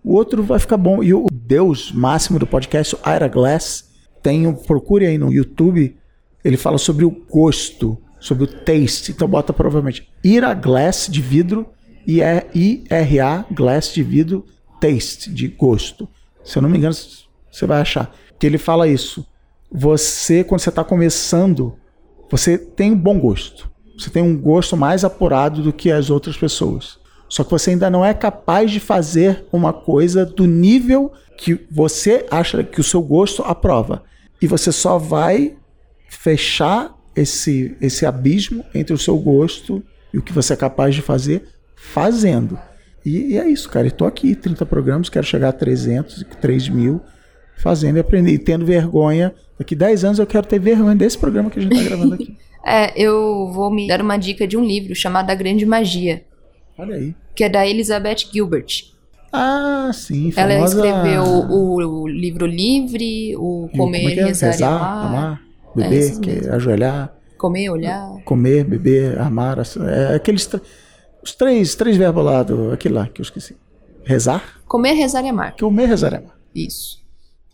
[0.04, 1.02] o outro vai ficar bom.
[1.02, 3.90] E o Deus máximo do podcast, o Ira Glass,
[4.22, 5.96] tem, um- procure aí no YouTube,
[6.44, 9.12] ele fala sobre o gosto, sobre o taste.
[9.12, 11.66] Então bota provavelmente Ira Glass de vidro
[12.06, 14.44] I-R-A, glass de vidro,
[14.80, 16.08] taste, de gosto.
[16.44, 16.94] Se eu não me engano,
[17.50, 18.12] você vai achar.
[18.38, 19.24] Que ele fala isso.
[19.70, 21.74] Você, quando você está começando,
[22.30, 23.70] você tem um bom gosto.
[23.96, 26.98] Você tem um gosto mais apurado do que as outras pessoas.
[27.28, 32.26] Só que você ainda não é capaz de fazer uma coisa do nível que você
[32.30, 34.02] acha que o seu gosto aprova.
[34.40, 35.56] E você só vai
[36.08, 39.82] fechar esse, esse abismo entre o seu gosto
[40.12, 42.58] e o que você é capaz de fazer fazendo.
[43.04, 43.86] E, e é isso, cara.
[43.86, 47.00] Estou aqui, 30 programas, quero chegar a 300, 3 mil,
[47.56, 48.34] fazendo e aprendendo.
[48.34, 49.34] E tendo vergonha.
[49.58, 52.36] Daqui 10 anos eu quero ter vergonha desse programa que a gente está gravando aqui.
[52.64, 56.24] é, eu vou me dar uma dica de um livro chamado A Grande Magia.
[56.78, 57.14] Olha aí.
[57.34, 58.92] Que é da Elizabeth Gilbert.
[59.32, 60.30] Ah, sim.
[60.30, 60.52] Famosa...
[60.52, 64.24] Ela escreveu o, o, livro Livre, o Comer, e é?
[64.26, 65.06] Rezar, Rezar, amar.
[65.06, 67.14] amar beber, é que é ajoelhar.
[67.38, 68.22] Comer, olhar.
[68.24, 69.58] Comer, beber, amar.
[69.58, 70.48] É aqueles
[71.22, 73.56] os três, três verbos lá do aquele lá que eu esqueci.
[74.04, 74.60] Rezar?
[74.66, 75.56] Comer, rezar e amar.
[75.56, 76.36] Comer, rezar e amar.
[76.54, 77.02] Isso.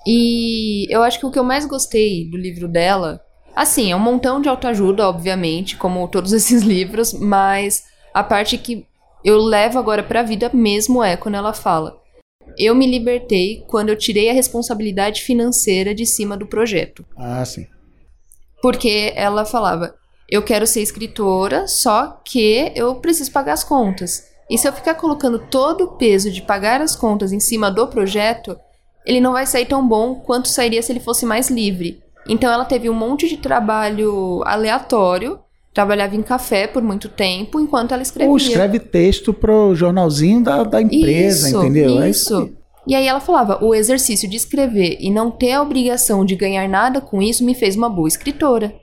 [0.07, 3.21] E eu acho que o que eu mais gostei do livro dela,
[3.59, 7.85] assim, é um montão de autoajuda, obviamente, como todos esses livros, mas
[8.15, 8.87] a parte que
[9.25, 12.01] eu levo agora para a vida mesmo é quando ela fala:
[12.57, 17.05] Eu me libertei quando eu tirei a responsabilidade financeira de cima do projeto.
[17.17, 17.67] Ah, sim.
[18.63, 19.95] Porque ela falava:
[20.31, 24.29] Eu quero ser escritora, só que eu preciso pagar as contas.
[24.49, 27.87] E se eu ficar colocando todo o peso de pagar as contas em cima do
[27.87, 28.59] projeto,
[29.05, 32.03] ele não vai sair tão bom quanto sairia se ele fosse mais livre.
[32.29, 35.41] Então ela teve um monte de trabalho aleatório
[35.73, 38.31] trabalhava em café por muito tempo enquanto ela escrevia.
[38.31, 42.03] Ou escreve texto pro jornalzinho da, da empresa, isso, entendeu?
[42.03, 42.35] É isso.
[42.35, 42.59] É isso
[42.89, 46.67] e aí ela falava: o exercício de escrever e não ter a obrigação de ganhar
[46.67, 48.75] nada com isso me fez uma boa escritora.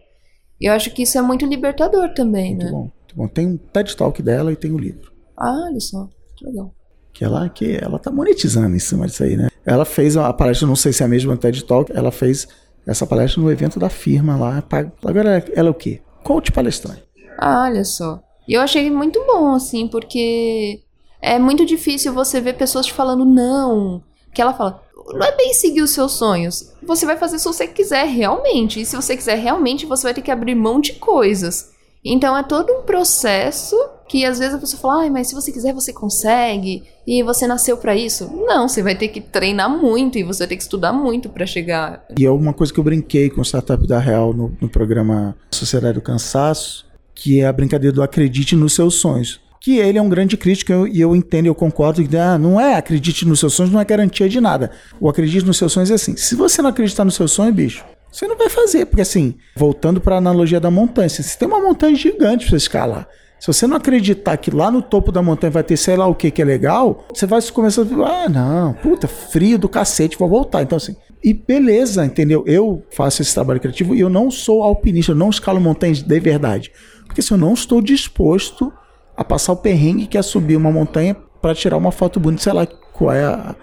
[0.62, 2.72] Eu acho que isso é muito libertador também, muito né?
[2.72, 3.28] Bom, muito bom.
[3.28, 5.12] Tem um TED Talk dela e tem o um livro.
[5.36, 6.74] Ah, olha só, que legal.
[7.12, 9.50] Que ela, que ela tá monetizando em cima disso aí, né?
[9.66, 12.48] Ela fez a palestra, não sei se é a mesma TED Talk, ela fez
[12.86, 14.64] essa palestra no evento da firma lá.
[15.04, 16.02] Agora ela é o quê?
[16.24, 17.04] Coach palestrante.
[17.38, 18.22] Ah, olha só.
[18.48, 20.82] Eu achei muito bom, assim, porque
[21.22, 24.04] é muito difícil você ver pessoas te falando não.
[24.34, 24.84] Que ela fala,
[25.14, 26.74] não é bem seguir os seus sonhos.
[26.84, 28.80] Você vai fazer se você quiser realmente.
[28.82, 31.72] E se você quiser realmente, você vai ter que abrir mão de coisas.
[32.06, 33.76] Então é todo um processo
[34.08, 37.48] que às vezes a pessoa fala, ah, mas se você quiser você consegue e você
[37.48, 38.30] nasceu para isso.
[38.46, 41.48] Não, você vai ter que treinar muito e você vai ter que estudar muito para
[41.48, 42.06] chegar.
[42.16, 45.36] E é uma coisa que eu brinquei com o Startup da Real no, no programa
[45.52, 46.86] Sociedade do Cansaço,
[47.16, 49.42] que é a brincadeira do acredite nos seus sonhos.
[49.60, 52.62] Que ele é um grande crítico e eu, eu entendo, eu concordo que ah, não
[52.62, 54.70] é acredite nos seus sonhos, não é garantia de nada.
[55.00, 57.84] O acredite nos seus sonhos é assim: se você não acreditar no seu sonho, bicho,
[58.16, 61.48] você não vai fazer, porque assim, voltando para a analogia da montanha, se você tem
[61.48, 65.52] uma montanha gigante para escalar, se você não acreditar que lá no topo da montanha
[65.52, 68.30] vai ter sei lá o que que é legal, você vai começar a falar, ah,
[68.30, 70.64] não, puta, frio do cacete, vou voltar.
[70.64, 72.42] Então assim, e beleza, entendeu?
[72.48, 76.20] Eu faço esse trabalho criativo e eu não sou alpinista, eu não escalo montanhas de
[76.22, 76.72] verdade.
[77.06, 78.72] Porque se eu não estou disposto
[79.18, 82.54] a passar o perrengue que é subir uma montanha para tirar uma foto bonita, sei
[82.54, 83.56] lá qual é a,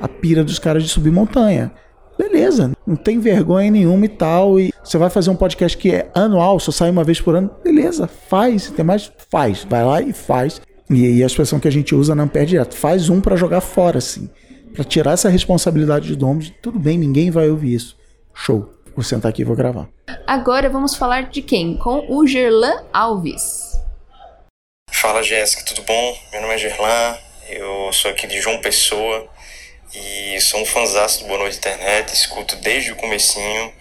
[0.00, 1.70] a pira dos caras de subir montanha.
[2.20, 4.60] Beleza, não tem vergonha nenhuma e tal.
[4.60, 7.50] E você vai fazer um podcast que é anual, só sai uma vez por ano.
[7.64, 8.70] Beleza, faz.
[8.70, 9.10] Tem mais?
[9.30, 9.64] Faz.
[9.64, 10.60] Vai lá e faz.
[10.90, 12.76] E, e a expressão que a gente usa não perde direto.
[12.76, 14.28] Faz um para jogar fora, assim.
[14.74, 16.52] para tirar essa responsabilidade de donos.
[16.60, 17.96] Tudo bem, ninguém vai ouvir isso.
[18.34, 18.70] Show.
[18.94, 19.88] Vou sentar aqui e vou gravar.
[20.26, 21.78] Agora vamos falar de quem?
[21.78, 23.80] Com o Gerlan Alves.
[24.90, 26.18] Fala Jéssica, tudo bom?
[26.32, 27.16] Meu nome é Gerlan,
[27.48, 29.26] eu sou aqui de João Pessoa
[29.92, 33.72] e sou um fãzaço do Boa Noite Internet, escuto desde o comecinho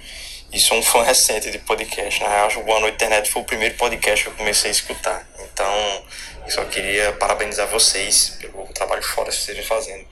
[0.52, 2.22] e sou um fã recente de podcast.
[2.22, 5.30] Na real, o Boa Noite Internet foi o primeiro podcast que eu comecei a escutar.
[5.40, 6.04] Então,
[6.46, 10.06] eu só queria parabenizar vocês pelo trabalho fora que vocês estão fazendo.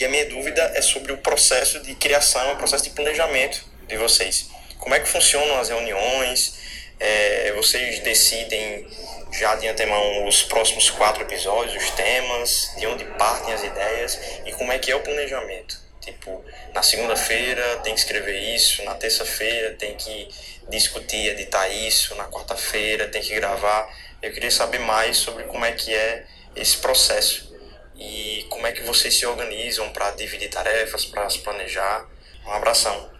[0.00, 3.96] E a minha dúvida é sobre o processo de criação, o processo de planejamento de
[3.96, 4.48] vocês.
[4.78, 6.54] Como é que funcionam as reuniões?
[6.98, 8.86] É, vocês decidem
[9.32, 14.52] já de antemão os próximos quatro episódios, os temas, de onde partem as ideias e
[14.52, 15.80] como é que é o planejamento.
[16.00, 20.28] Tipo, na segunda-feira tem que escrever isso, na terça-feira tem que
[20.68, 23.88] discutir, editar isso, na quarta-feira tem que gravar.
[24.20, 26.26] Eu queria saber mais sobre como é que é
[26.56, 27.54] esse processo
[27.96, 32.06] e como é que vocês se organizam para dividir tarefas, para se planejar.
[32.44, 33.11] Um abração.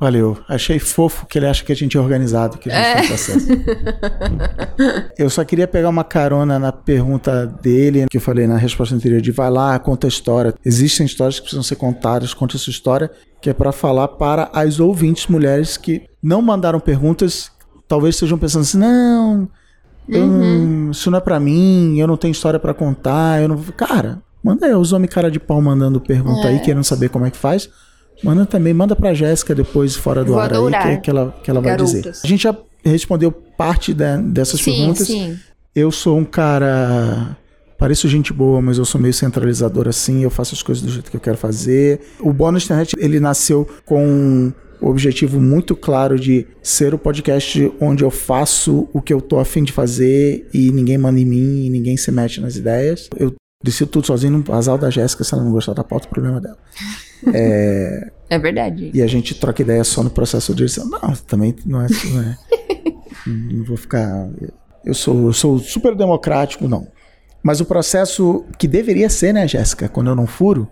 [0.00, 0.38] Valeu.
[0.48, 2.94] Achei fofo que ele acha que a gente é organizado, que a gente é.
[3.00, 3.48] tem processo.
[5.18, 9.20] eu só queria pegar uma carona na pergunta dele, que eu falei na resposta anterior,
[9.20, 10.54] de vai lá, conta a história.
[10.64, 14.48] Existem histórias que precisam ser contadas, conta a sua história, que é para falar para
[14.52, 17.50] as ouvintes mulheres que não mandaram perguntas,
[17.88, 19.48] talvez estejam pensando assim, não,
[20.08, 23.56] eu não- isso não é pra mim, eu não tenho história pra contar, eu não.
[23.76, 26.50] Cara, manda aí os homens cara de pau mandando pergunta É.
[26.50, 27.68] aí, querendo saber como é que faz.
[28.22, 31.50] Manda também, manda pra Jéssica depois fora do Vou ar aí, que, que ela, que
[31.50, 32.12] ela vai dizer.
[32.22, 35.06] A gente já respondeu parte da- dessas Sim, perguntas.
[35.06, 35.36] sim.
[35.74, 37.36] Eu sou um cara.
[37.78, 40.22] Pareço gente boa, mas eu sou meio centralizador assim.
[40.24, 42.00] Eu faço as coisas do jeito que eu quero fazer.
[42.18, 48.02] O Bônus Internet ele nasceu com o objetivo muito claro de ser o podcast onde
[48.02, 51.70] eu faço o que eu tô afim de fazer e ninguém manda em mim e
[51.70, 53.08] ninguém se mete nas ideias.
[53.16, 53.32] Eu
[53.62, 55.24] decido tudo sozinho no azar da Jéssica.
[55.24, 56.58] Se ela não gostar da pauta, o problema é dela.
[58.30, 58.90] É verdade.
[58.92, 60.86] E a gente troca ideia só no processo de edição.
[60.88, 61.86] Não, também não é.
[62.04, 62.36] Não, é,
[63.26, 64.28] não vou ficar.
[64.84, 66.86] Eu sou, eu sou super democrático, não.
[67.42, 70.68] Mas o processo que deveria ser, né, Jéssica, quando eu não furo,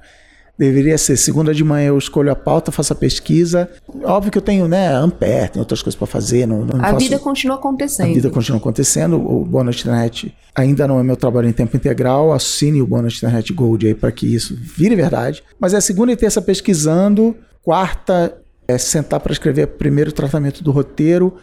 [0.59, 3.69] deveria ser segunda de manhã eu escolho a pauta, faço a pesquisa.
[4.05, 6.47] Óbvio que eu tenho, né, Ampere, tem outras coisas para fazer.
[6.47, 8.15] Não, não A faço- vida continua a acontecendo.
[8.15, 9.17] vida continua acontecendo.
[9.17, 12.33] O Bônus Internet ainda não é meu trabalho em tempo integral.
[12.33, 15.43] Assine o Bônus Internet Gold aí para que isso vire verdade.
[15.61, 17.37] Mas é segunda e terça pesquisando.
[17.63, 18.37] Quarta
[18.69, 21.35] é sentar para escrever primeiro tratamento do roteiro.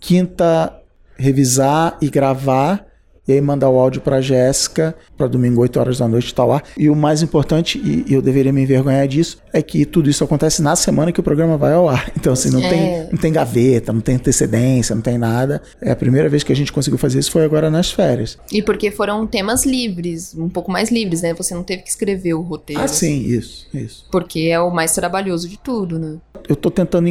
[0.00, 0.74] Quinta,
[1.16, 2.84] revisar e gravar.
[3.26, 6.60] E aí mandar o áudio para Jéssica para domingo, 8 horas da noite, tá lá.
[6.76, 10.60] E o mais importante, e eu deveria me envergonhar disso, é que tudo isso acontece
[10.60, 12.10] na semana que o programa vai ao ar.
[12.22, 12.68] Então, assim, não, É.
[12.68, 15.60] tem, não tem gaveta, não tem antecedência, não tem nada.
[15.80, 18.38] É a primeira vez que a gente conseguiu fazer isso foi agora nas férias.
[18.52, 21.34] E porque foram temas livres, um pouco mais livres, né?
[21.34, 22.82] Você não teve que escrever o roteiro.
[22.82, 24.06] Ah, sim, isso, isso.
[24.10, 26.16] Porque é o mais trabalhoso de tudo, né?
[26.48, 27.08] Eu tô tentando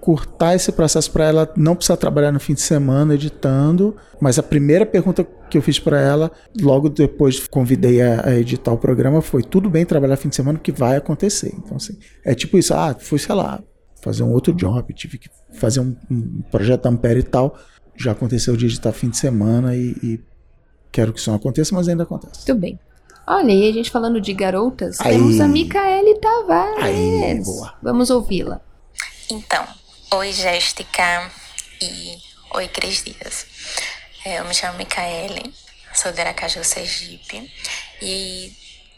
[0.00, 4.42] encurtar esse processo para ela não precisar trabalhar no fim de semana editando, mas a
[4.42, 6.30] primeira pergunta que eu fiz para ela,
[6.60, 10.58] logo depois convidei a, a editar o programa, foi tudo bem trabalhar fim de semana
[10.58, 11.52] que vai acontecer.
[11.56, 13.62] Então assim, é tipo isso, ah, fui, sei lá,
[14.00, 17.58] fazer um outro job, tive que fazer um, um projeto Ampere e tal,
[17.94, 20.20] já aconteceu de editar fim de semana e, e
[20.90, 22.48] quero que isso não aconteça, mas ainda acontece.
[22.48, 22.80] Muito bem.
[23.26, 25.12] Olha, e a gente falando de garotas, Aí.
[25.12, 26.82] temos a Micaele Tavares.
[26.82, 27.74] Aí, boa.
[27.82, 28.60] Vamos ouvi-la.
[29.30, 29.64] Então,
[30.12, 31.30] oi Jéssica
[31.80, 32.18] e
[32.50, 33.46] oi Cris Dias.
[34.24, 35.54] É, Eu me chamo Micaele,
[35.94, 37.48] sou de Aracaju, Sergipe.
[38.02, 38.52] E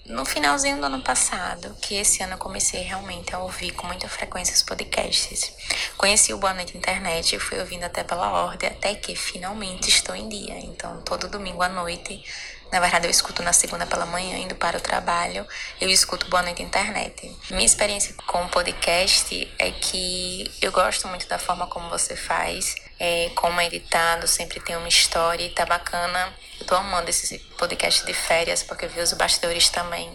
[0.06, 4.08] no finalzinho do ano passado, que esse ano eu comecei realmente a ouvir com muita
[4.08, 5.52] frequência os podcasts.
[5.98, 10.16] Conheci o Boa Noite Internet e fui ouvindo até pela ordem, até que finalmente estou
[10.16, 10.58] em dia.
[10.60, 12.24] Então, todo domingo à noite,
[12.73, 15.47] na verdade eu escuto na segunda pela manhã, indo para o trabalho,
[15.79, 17.31] eu escuto Boa Noite Internet.
[17.51, 22.75] Minha experiência com o podcast é que eu gosto muito da forma como você faz,
[22.99, 26.33] é, como é editado, sempre tem uma história e tá bacana.
[26.59, 30.11] Eu tô amando esse podcast de férias, porque ver os bastidores também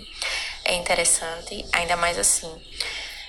[0.65, 2.51] é interessante, ainda mais assim.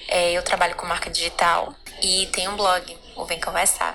[0.08, 3.94] É, eu trabalho com marca digital e tenho um blog, o Vem Conversar,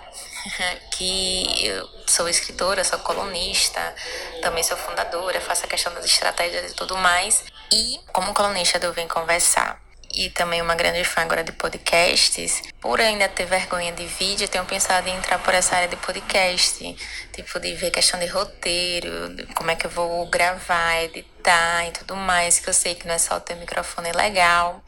[0.92, 3.96] que eu sou escritora, sou colunista,
[4.42, 7.44] também sou fundadora, faço a questão das estratégias e tudo mais.
[7.72, 9.83] E como colunista do Vem Conversar
[10.16, 14.66] e também uma grande fã agora de podcasts, por ainda ter vergonha de vídeo, tenho
[14.66, 16.96] pensado em entrar por essa área de podcast,
[17.32, 21.92] tipo de ver questão de roteiro, de como é que eu vou gravar, editar e
[21.92, 24.84] tudo mais, que eu sei que não é só ter microfone legal.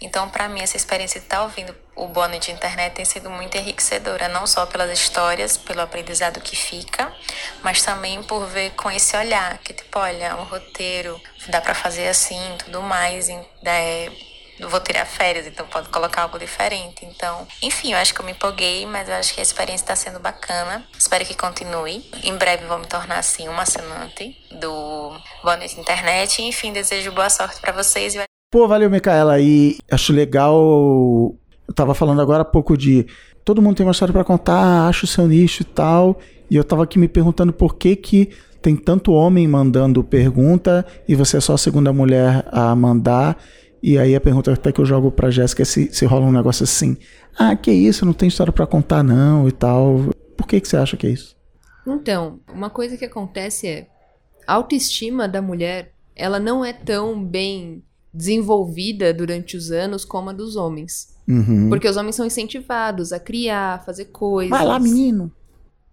[0.00, 3.56] Então, para mim, essa experiência de estar ouvindo o Bono de internet tem sido muito
[3.56, 7.10] enriquecedora, não só pelas histórias, pelo aprendizado que fica,
[7.62, 11.18] mas também por ver com esse olhar, que tipo, olha, um roteiro
[11.48, 14.10] dá para fazer assim, tudo mais, é,
[14.58, 17.04] eu vou tirar férias, então pode colocar algo diferente.
[17.04, 19.96] Então, enfim, eu acho que eu me empolguei, mas eu acho que a experiência está
[19.96, 20.84] sendo bacana.
[20.98, 22.04] Espero que continue.
[22.22, 26.42] Em breve vou me tornar, assim, uma assinante do Boa Noite Internet.
[26.42, 28.14] Enfim, desejo boa sorte para vocês.
[28.50, 29.40] Pô, valeu, Micaela.
[29.40, 30.56] E acho legal.
[31.68, 33.06] Eu tava falando agora há pouco de.
[33.44, 36.18] Todo mundo tem uma história pra contar, acha o seu nicho e tal.
[36.50, 38.30] E eu tava aqui me perguntando por que que
[38.62, 43.36] tem tanto homem mandando pergunta e você é só a segunda mulher a mandar.
[43.86, 46.32] E aí a pergunta até que eu jogo pra Jéssica é se, se rola um
[46.32, 46.96] negócio assim.
[47.38, 50.12] Ah, que isso, não tem história pra contar não e tal.
[50.36, 51.36] Por que que você acha que é isso?
[51.86, 53.86] Então, uma coisa que acontece é
[54.44, 57.80] a autoestima da mulher, ela não é tão bem
[58.12, 61.14] desenvolvida durante os anos como a dos homens.
[61.28, 61.68] Uhum.
[61.68, 64.50] Porque os homens são incentivados a criar, fazer coisas.
[64.50, 65.30] Vai lá, menino.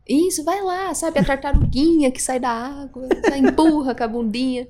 [0.09, 1.19] Isso, vai lá, sabe?
[1.19, 4.67] A tartaruguinha que sai da água, empurra com a bundinha.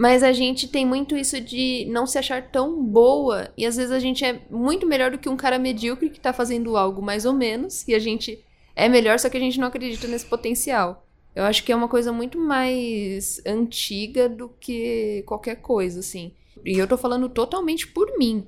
[0.00, 3.52] Mas a gente tem muito isso de não se achar tão boa.
[3.54, 6.32] E às vezes a gente é muito melhor do que um cara medíocre que tá
[6.32, 7.86] fazendo algo mais ou menos.
[7.86, 8.42] E a gente
[8.74, 11.06] é melhor, só que a gente não acredita nesse potencial.
[11.36, 16.32] Eu acho que é uma coisa muito mais antiga do que qualquer coisa, assim.
[16.64, 18.46] E eu tô falando totalmente por mim.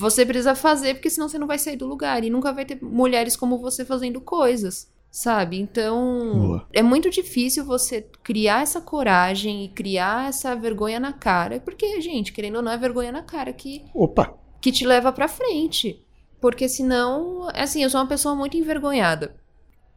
[0.00, 2.24] Você precisa fazer, porque senão você não vai sair do lugar.
[2.24, 4.92] E nunca vai ter mulheres como você fazendo coisas.
[5.18, 5.58] Sabe?
[5.58, 6.66] Então, Boa.
[6.72, 12.32] é muito difícil você criar essa coragem e criar essa vergonha na cara, porque, gente,
[12.32, 14.38] querendo ou não, é vergonha na cara que, Opa!
[14.60, 16.00] que te leva pra frente.
[16.40, 19.34] Porque senão, assim, eu sou uma pessoa muito envergonhada.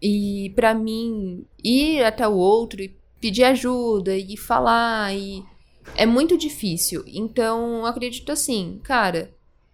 [0.02, 5.46] E pra mim, ir até o outro e pedir ajuda e falar e
[5.96, 7.04] é muito difícil.
[7.06, 9.32] Então, eu acredito assim, cara,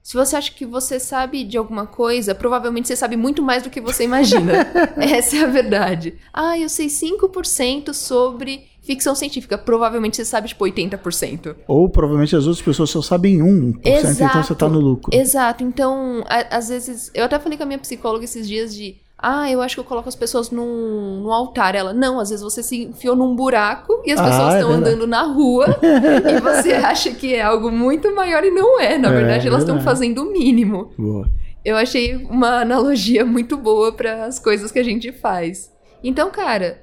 [0.08, 3.70] se você acha que você sabe de alguma coisa, provavelmente você sabe muito mais do
[3.70, 4.54] que você imagina.
[4.96, 6.14] Essa é a verdade.
[6.34, 9.58] Ah, eu sei 5% sobre ficção científica.
[9.58, 11.58] Provavelmente você sabe, tipo, 80%.
[11.68, 15.14] Ou provavelmente as outras pessoas só sabem 1%, então você tá no lucro.
[15.14, 15.62] Exato.
[15.62, 17.12] Então, a- às vezes.
[17.14, 18.96] Eu até falei com a minha psicóloga esses dias de.
[19.20, 21.74] Ah, eu acho que eu coloco as pessoas num, num altar.
[21.74, 24.70] Ela, não, às vezes você se enfiou num buraco e as Ah, pessoas é estão
[24.74, 24.96] verdade.
[24.96, 28.98] andando na rua e você acha que é algo muito maior e não é.
[28.98, 30.92] Na É, verdade, elas estão fazendo o mínimo.
[30.98, 31.28] Boa.
[31.66, 35.72] Eu achei uma analogia muito boa para as coisas que a gente faz.
[36.04, 36.80] Então, cara,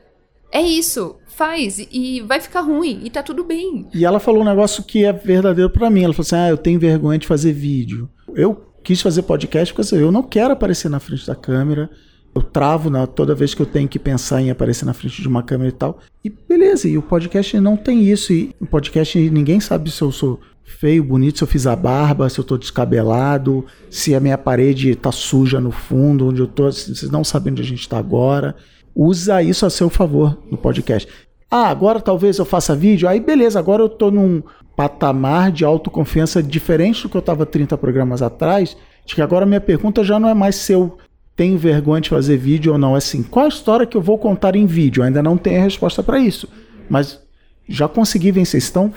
[0.53, 1.17] é isso.
[1.29, 3.87] Faz e vai ficar ruim e tá tudo bem.
[3.95, 6.03] E ela falou um negócio que é verdadeiro pra mim.
[6.05, 8.09] Ela falou assim: ah, eu tenho vergonha de fazer vídeo.
[8.35, 11.89] Eu quis fazer podcast porque assim, eu não quero aparecer na frente da câmera.
[12.35, 15.29] Eu travo na, toda vez que eu tenho que pensar em aparecer na frente de
[15.29, 15.99] uma câmera e tal.
[16.25, 18.33] E beleza, e o podcast não tem isso.
[18.33, 22.29] E o podcast ninguém sabe se eu sou feio, bonito, se eu fiz a barba,
[22.29, 26.65] se eu tô descabelado, se a minha parede tá suja no fundo, onde eu tô.
[26.65, 28.57] Vocês não sabem onde a gente tá agora.
[28.95, 31.09] Usa isso a seu favor no podcast.
[31.51, 33.09] Ah, agora talvez eu faça vídeo.
[33.09, 34.43] Aí beleza, agora eu tô num
[34.77, 38.77] patamar de autoconfiança diferente do que eu tava 30 programas atrás.
[39.07, 40.73] De que agora minha pergunta já não é mais se
[41.37, 42.95] tenho vergonha de fazer vídeo ou não.
[42.95, 45.01] É assim, qual a história que eu vou contar em vídeo?
[45.01, 46.49] Eu ainda não tenho a resposta para isso.
[46.89, 47.21] Mas
[47.69, 48.63] já consegui vencer.
[48.69, 48.93] Então,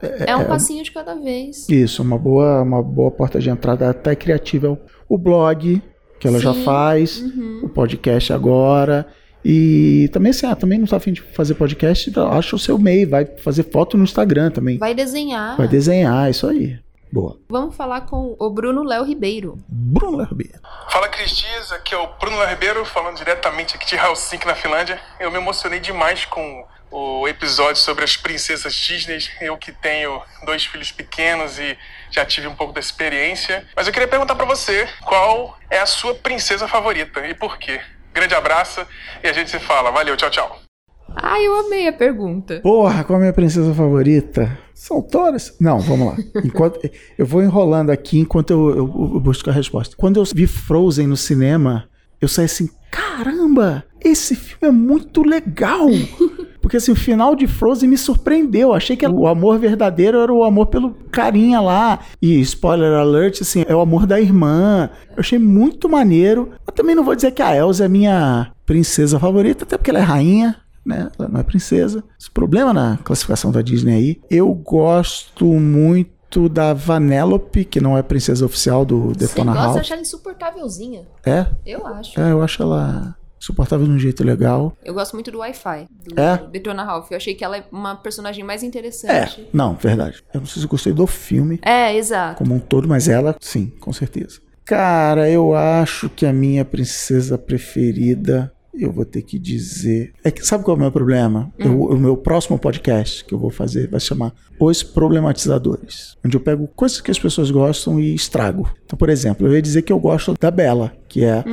[0.00, 1.68] É, um passinho de cada vez.
[1.68, 4.68] isso, uma boa, uma boa porta de entrada até criativa.
[4.68, 4.70] é
[5.08, 5.82] o- blog,
[6.18, 7.60] que ela já Sim, faz, uhum.
[7.64, 9.06] o podcast agora.
[9.44, 13.08] E também assim, ah, também não tá afim de fazer podcast, acha o seu meio,
[13.08, 14.78] vai fazer foto no Instagram também.
[14.78, 15.56] Vai desenhar.
[15.56, 16.78] Vai desenhar, isso aí.
[17.12, 17.38] Boa.
[17.48, 19.58] Vamos falar com o Bruno Léo Ribeiro.
[19.68, 20.60] Bruno Lerbier.
[20.88, 24.54] Fala Cris Dias, aqui é o Bruno Léo Ribeiro, falando diretamente aqui de Helsinki, na
[24.54, 25.00] Finlândia.
[25.18, 29.18] Eu me emocionei demais com o episódio sobre as princesas Disney.
[29.40, 31.76] Eu que tenho dois filhos pequenos e
[32.10, 33.66] já tive um pouco da experiência.
[33.74, 37.80] Mas eu queria perguntar pra você, qual é a sua princesa favorita e por quê?
[38.12, 38.86] Grande abraço
[39.22, 39.90] e a gente se fala.
[39.90, 40.69] Valeu, tchau, tchau.
[41.16, 42.60] Ah, eu amei a pergunta.
[42.62, 44.56] Porra, qual a minha princesa favorita?
[44.74, 45.54] São todas?
[45.60, 46.16] Não, vamos lá.
[46.44, 46.80] Enquanto,
[47.18, 49.94] eu vou enrolando aqui enquanto eu, eu- eu busco a resposta.
[49.96, 51.84] Quando eu vi Frozen no cinema,
[52.20, 55.86] eu saí assim: caramba, esse filme é muito legal.
[56.62, 58.72] Porque assim, o final de Frozen me surpreendeu.
[58.74, 62.00] Achei que o amor verdadeiro era o amor pelo carinha lá.
[62.20, 64.90] E spoiler alert, assim, é o amor da irmã.
[65.10, 66.50] Eu achei muito maneiro.
[66.66, 70.00] Eu também não vou dizer que a Elsa é minha princesa favorita, até porque ela
[70.00, 71.10] é rainha né?
[71.18, 72.02] Ela não é princesa.
[72.18, 74.20] Esse problema na classificação da Disney aí.
[74.30, 79.80] Eu gosto muito da Vanellope, que não é princesa oficial do Detona gosta de Ralph.
[79.80, 81.02] achar ela insuportávelzinha.
[81.26, 81.46] É?
[81.66, 82.20] Eu acho.
[82.20, 84.76] É, eu acho ela suportável de um jeito legal.
[84.84, 86.36] Eu gosto muito do Wi-Fi, do É?
[86.52, 87.10] Detona Ralph.
[87.10, 89.48] Eu achei que ela é uma personagem mais É, interessante.
[89.52, 90.22] não, verdade.
[90.32, 92.36] Eu não sei se eu gostei do filme É, exato.
[92.38, 94.40] como um todo, mas ela, sim, com certeza.
[94.64, 100.12] Cara, eu acho que a minha princesa preferida, eu vou ter que dizer.
[100.24, 101.52] É que sabe qual é o meu problema?
[101.58, 106.16] Eu- o meu próximo podcast que eu vou fazer vai se chamar Os Problematizadores.
[106.24, 108.70] Onde eu pego coisas que as pessoas gostam e estrago.
[108.84, 111.44] Então, por exemplo, eu ia dizer que eu gosto da Bela, que é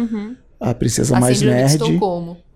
[0.59, 1.79] a princesa A mais nerd.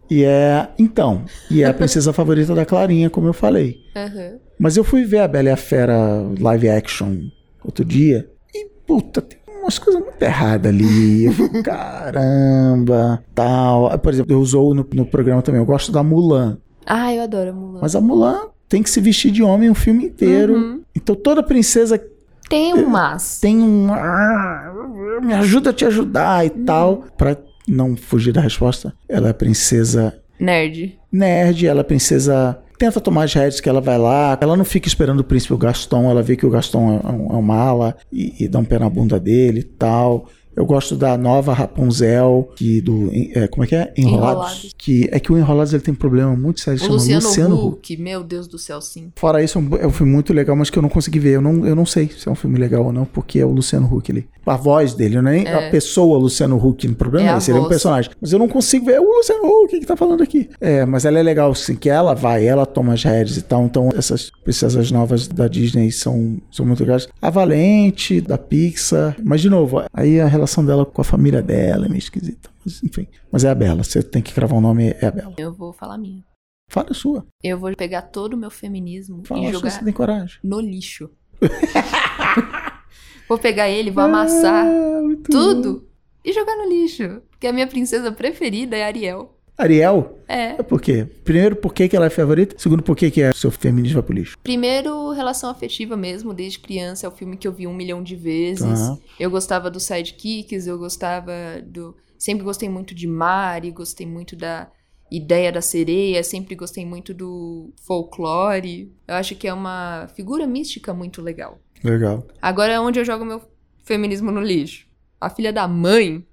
[0.09, 0.67] E é.
[0.77, 1.23] Então.
[1.49, 3.77] E é a princesa favorita da Clarinha, como eu falei.
[3.95, 4.33] Aham.
[4.59, 5.97] Mas eu fui ver a Bela e a Fera
[6.39, 7.17] live action
[7.63, 11.25] outro dia e, puta, tem umas coisas muito erradas ali.
[11.25, 11.33] Eu
[11.63, 13.97] caramba, tal.
[13.99, 16.57] Por exemplo, eu usou no, no programa também, eu gosto da Mulan.
[16.85, 17.79] Ah, eu adoro a Mulan.
[17.81, 20.55] Mas a Mulan tem que se vestir de homem o filme inteiro.
[20.55, 20.81] Uhum.
[20.95, 22.01] Então toda princesa
[22.49, 23.39] Tem um mas.
[23.39, 23.87] tem um.
[23.93, 24.73] "Ah,
[25.21, 26.65] me ajuda a te ajudar e Uhum.
[26.65, 27.03] tal.
[27.17, 27.37] Pra
[27.67, 30.97] não fugir da resposta, ela é princesa Nerd.
[31.11, 32.57] nerd, ela é princesa.
[32.81, 34.35] Tenta tomar as rédeas que ela vai lá.
[34.41, 36.09] Ela não fica esperando o príncipe Gaston.
[36.09, 38.79] Ela vê que o Gaston é um, é um mala e, e dá um pé
[38.79, 40.27] na bunda dele e tal.
[40.55, 43.09] Eu gosto da nova Rapunzel, que do.
[43.35, 43.93] é, como é que é?
[43.97, 44.31] Enrolados.
[44.33, 44.75] Enrolados.
[44.77, 46.81] Que, é que o Enrolados ele tem um problema muito sério.
[46.83, 47.93] O Luciano, Luciano Huck.
[47.93, 47.97] Huck.
[48.01, 49.11] Meu Deus do céu, sim.
[49.15, 51.35] Fora isso, é um, é um filme muito legal, mas que eu não consegui ver.
[51.35, 53.51] Eu não, eu não sei se é um filme legal ou não, porque é o
[53.51, 54.27] Luciano Huck ali.
[54.45, 55.67] A voz dele, não é nem É.
[55.67, 56.87] a pessoa Luciano Huck.
[56.87, 58.11] O problema É é, a esse, ele é um personagem.
[58.19, 58.93] Mas eu não consigo ver.
[58.95, 60.49] É o Luciano Huck que tá falando aqui.
[60.59, 63.63] É, mas ela é legal, assim, que ela vai, ela toma as rédeas e tal.
[63.65, 67.07] Então, essas princesas novas da Disney são, são muito legais.
[67.21, 69.15] A Valente, da Pixar.
[69.23, 72.49] Mas, de novo, aí a relação dela com a família dela é meio esquisita.
[72.65, 73.07] Mas, enfim.
[73.31, 73.83] Mas é a Bela.
[73.83, 75.33] Você tem que cravar o nome, é a Bela.
[75.37, 76.23] Eu vou falar a minha.
[76.69, 77.25] Fala a sua.
[77.43, 80.39] Eu vou pegar todo o meu feminismo Fala e jogar você tem coragem.
[80.43, 81.09] no lixo.
[83.27, 85.37] vou pegar ele, vou amassar Ah, muito bom.
[85.37, 85.87] tudo
[86.23, 87.21] e jogar no lixo.
[87.31, 89.37] Porque a minha princesa preferida é Ariel.
[89.57, 90.19] Ariel?
[90.27, 90.59] É.
[90.59, 91.07] É por quê?
[91.23, 92.55] Primeiro, por que que ela é favorita?
[92.57, 94.37] Segundo, por que que é seu feminismo vai pro lixo?
[94.41, 97.05] Primeiro, relação afetiva mesmo, desde criança.
[97.05, 98.79] É o filme que eu vi um milhão de vezes.
[98.79, 98.97] Tá.
[99.19, 101.33] Eu gostava dos sidekicks, eu gostava
[101.65, 101.95] do.
[102.17, 104.69] Sempre gostei muito de Mari, gostei muito da
[105.11, 108.91] ideia da sereia, sempre gostei muito do folclore.
[109.07, 111.59] Eu acho que é uma figura mística muito legal.
[111.83, 112.25] Legal.
[112.41, 113.41] Agora é onde eu jogo meu
[113.83, 114.87] feminismo no lixo.
[115.19, 116.25] A filha da mãe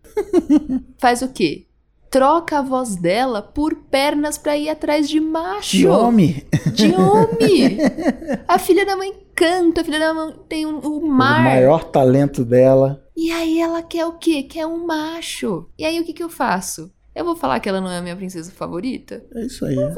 [0.98, 1.66] faz o quê?
[2.10, 5.76] Troca a voz dela por pernas pra ir atrás de macho.
[5.76, 6.42] De homem.
[6.72, 7.78] De homem!
[8.46, 11.44] A filha da mãe canta, a filha da mãe tem um, o O mar.
[11.44, 13.04] maior talento dela.
[13.16, 14.42] E aí ela quer o quê?
[14.42, 15.68] Quer um macho.
[15.78, 16.90] E aí o que que eu faço?
[17.14, 19.22] Eu vou falar que ela não é a minha princesa favorita?
[19.34, 19.76] É isso aí.
[19.78, 19.92] a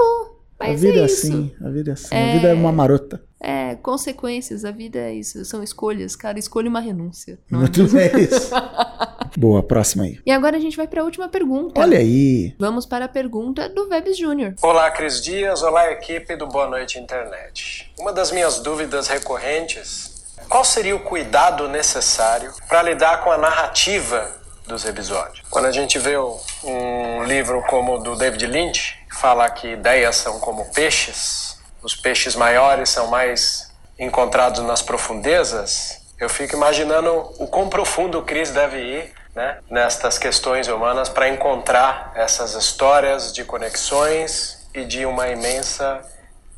[0.58, 1.52] Mas vida é é assim.
[1.62, 2.14] A vida é assim.
[2.14, 2.32] A É.
[2.32, 3.22] vida é uma marota.
[3.42, 5.44] É, consequências, a vida é isso.
[5.44, 6.38] São escolhas, cara.
[6.38, 7.38] Escolha uma renúncia.
[7.50, 8.50] não é Muito bem isso.
[9.36, 10.20] Boa, próxima aí.
[10.24, 11.80] E agora a gente vai pra última pergunta.
[11.80, 12.54] Olha aí.
[12.58, 14.54] Vamos para a pergunta do Vebs Júnior.
[14.62, 15.62] Olá, Cris Dias.
[15.62, 17.92] Olá, equipe do Boa Noite Internet.
[17.98, 24.36] Uma das minhas dúvidas recorrentes: qual seria o cuidado necessário para lidar com a narrativa
[24.66, 25.42] dos episódios?
[25.50, 29.68] Quando a gente vê um um livro como o do David Lynch, que fala que
[29.68, 37.10] ideias são como peixes, os peixes maiores são mais encontrados nas profundezas, eu fico imaginando
[37.38, 43.32] o quão profundo o Chris deve ir né, nestas questões humanas para encontrar essas histórias
[43.32, 46.02] de conexões e de uma imensa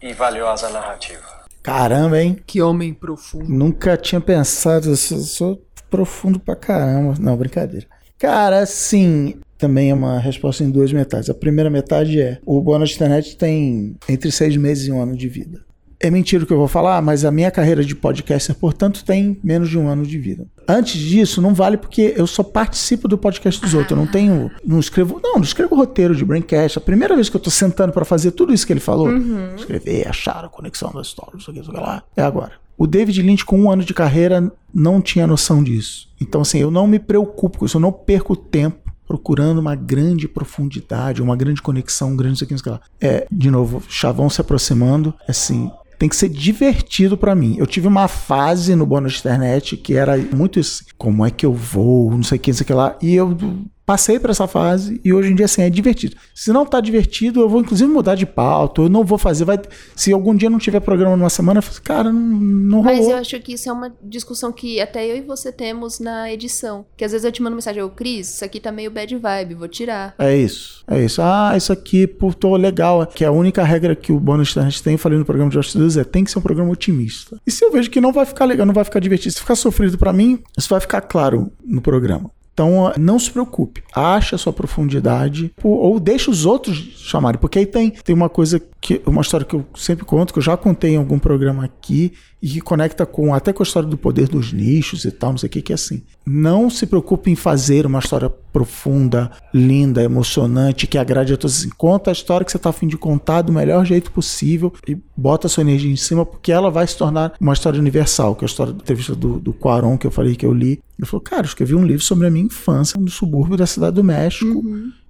[0.02, 1.42] e valiosa narrativa.
[1.62, 2.42] Caramba, hein?
[2.44, 3.48] Que homem profundo.
[3.48, 4.90] Nunca tinha pensado.
[4.90, 7.14] Eu sou, sou profundo pra caramba.
[7.20, 7.86] Não, brincadeira.
[8.18, 11.30] Cara, assim, também é uma resposta em duas metades.
[11.30, 15.28] A primeira metade é: o de Internet tem entre seis meses e um ano de
[15.28, 15.64] vida.
[16.02, 19.38] É mentira o que eu vou falar, mas a minha carreira de podcaster, portanto, tem
[19.42, 20.46] menos de um ano de vida.
[20.68, 23.92] Antes disso, não vale porque eu só participo do podcast dos outros.
[23.92, 24.50] Eu não tenho.
[24.64, 25.20] Não escrevo.
[25.22, 26.78] Não, não escrevo roteiro de Braincast.
[26.78, 29.08] A primeira vez que eu tô sentando pra fazer tudo isso que ele falou,
[29.56, 32.02] escrever, achar a conexão da história, não sei o que, não sei o que lá,
[32.16, 32.52] é agora.
[32.76, 36.08] O David Lynch, com um ano de carreira, não tinha noção disso.
[36.20, 40.26] Então, assim, eu não me preocupo com isso, eu não perco tempo procurando uma grande
[40.26, 42.88] profundidade, uma grande conexão, um grande isso aqui, não sei o que lá.
[43.00, 45.70] É, de novo, chavão se aproximando, assim,
[46.02, 47.54] tem que ser divertido pra mim.
[47.56, 51.54] Eu tive uma fase no bônus internet que era muito isso, como é que eu
[51.54, 53.38] vou, não sei o que, não sei o que lá, e eu
[53.84, 56.16] passei por essa fase e hoje em dia assim é divertido.
[56.34, 59.60] Se não tá divertido, eu vou inclusive mudar de pauta, eu não vou fazer, vai
[59.96, 62.96] se algum dia não tiver programa numa semana, eu falo, cara, não, não rolou.
[62.96, 66.32] Mas eu acho que isso é uma discussão que até eu e você temos na
[66.32, 66.84] edição.
[66.96, 69.54] Que às vezes eu te mando mensagem, ô Cris, isso aqui tá meio bad vibe,
[69.54, 70.14] vou tirar.
[70.18, 71.20] É isso, é isso.
[71.20, 73.06] Ah, isso aqui, pô, tô legal.
[73.06, 75.98] Que a única regra que o Bônus Internet tem, eu falei no programa de Justice
[75.98, 77.40] é tem que ser um programa otimista.
[77.46, 79.56] E se eu vejo que não vai ficar legal, não vai ficar divertido, se ficar
[79.56, 82.30] sofrido pra mim, isso vai ficar claro no programa.
[82.52, 83.82] Então, não se preocupe.
[83.94, 87.40] Ache a sua profundidade ou, deixe os outros chamarem.
[87.40, 89.00] Porque aí tem, tem uma coisa que.
[89.06, 92.60] Uma história que eu sempre conto, que eu já contei em algum programa aqui, e
[92.60, 95.50] conecta com até com a história do poder dos nichos e tal, não sei o
[95.50, 96.02] que, que é assim.
[96.26, 101.60] Não se preocupe em fazer uma história profunda, linda, emocionante, que agrade a todos.
[101.60, 104.72] Assim, conta a história que você está a fim de contar do melhor jeito possível
[104.88, 108.34] e bota a sua energia em cima, porque ela vai se tornar uma história universal,
[108.34, 110.80] que é a história da entrevista do, do Quaron, que eu falei que eu li.
[110.98, 113.94] Ele falou, cara, eu escrevi um livro sobre a minha infância no subúrbio da cidade
[113.94, 114.62] do México.
[114.66, 115.01] E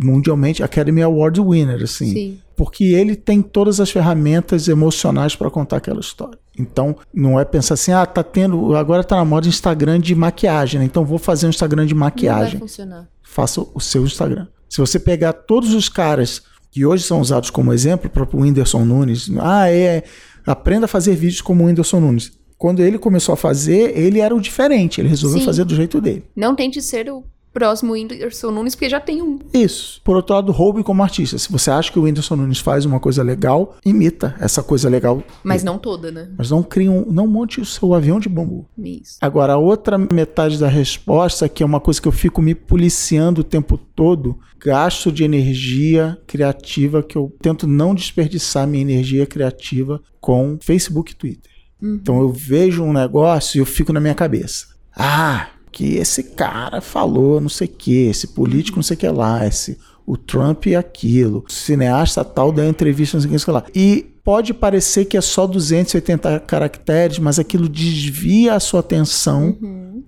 [0.00, 2.12] mundialmente, Academy Award winner, assim.
[2.12, 2.38] Sim.
[2.54, 6.38] Porque ele tem todas as ferramentas emocionais para contar aquela história.
[6.58, 10.80] Então, não é pensar assim, ah, tá tendo, agora tá na moda Instagram de maquiagem,
[10.80, 10.86] né?
[10.86, 12.58] Então vou fazer um Instagram de Não vai maquiagem.
[12.58, 13.08] funcionar.
[13.22, 14.46] Faça o seu Instagram.
[14.68, 18.84] Se você pegar todos os caras que hoje são usados como exemplo, o próprio Whindersson
[18.84, 20.02] Nunes, ah, é,
[20.46, 22.32] aprenda a fazer vídeos como o Whindersson Nunes.
[22.58, 25.44] Quando ele começou a fazer, ele era o diferente, ele resolveu Sim.
[25.46, 26.24] fazer do jeito dele.
[26.34, 27.22] Não tente ser o
[27.56, 29.38] próximo Whindersson Nunes, porque já tem um.
[29.50, 29.98] Isso.
[30.04, 31.38] Por outro lado, roube como artista.
[31.38, 35.22] Se você acha que o Whindersson Nunes faz uma coisa legal, imita essa coisa legal.
[35.42, 36.28] Mas não toda, né?
[36.36, 38.68] Mas não crie um, não monte o seu avião de bambu.
[38.76, 39.16] Isso.
[39.22, 43.40] Agora, a outra metade da resposta, que é uma coisa que eu fico me policiando
[43.40, 50.02] o tempo todo, gasto de energia criativa, que eu tento não desperdiçar minha energia criativa
[50.20, 51.50] com Facebook e Twitter.
[51.82, 54.66] Então eu vejo um negócio e eu fico na minha cabeça.
[54.94, 59.08] Ah, que esse cara falou não sei o que, esse político não sei o que
[59.08, 63.50] lá, esse, o Trump e aquilo, o cineasta tal deu entrevista não sei o que,
[63.50, 63.62] lá.
[63.74, 69.54] E pode parecer que é só 280 caracteres, mas aquilo desvia a sua atenção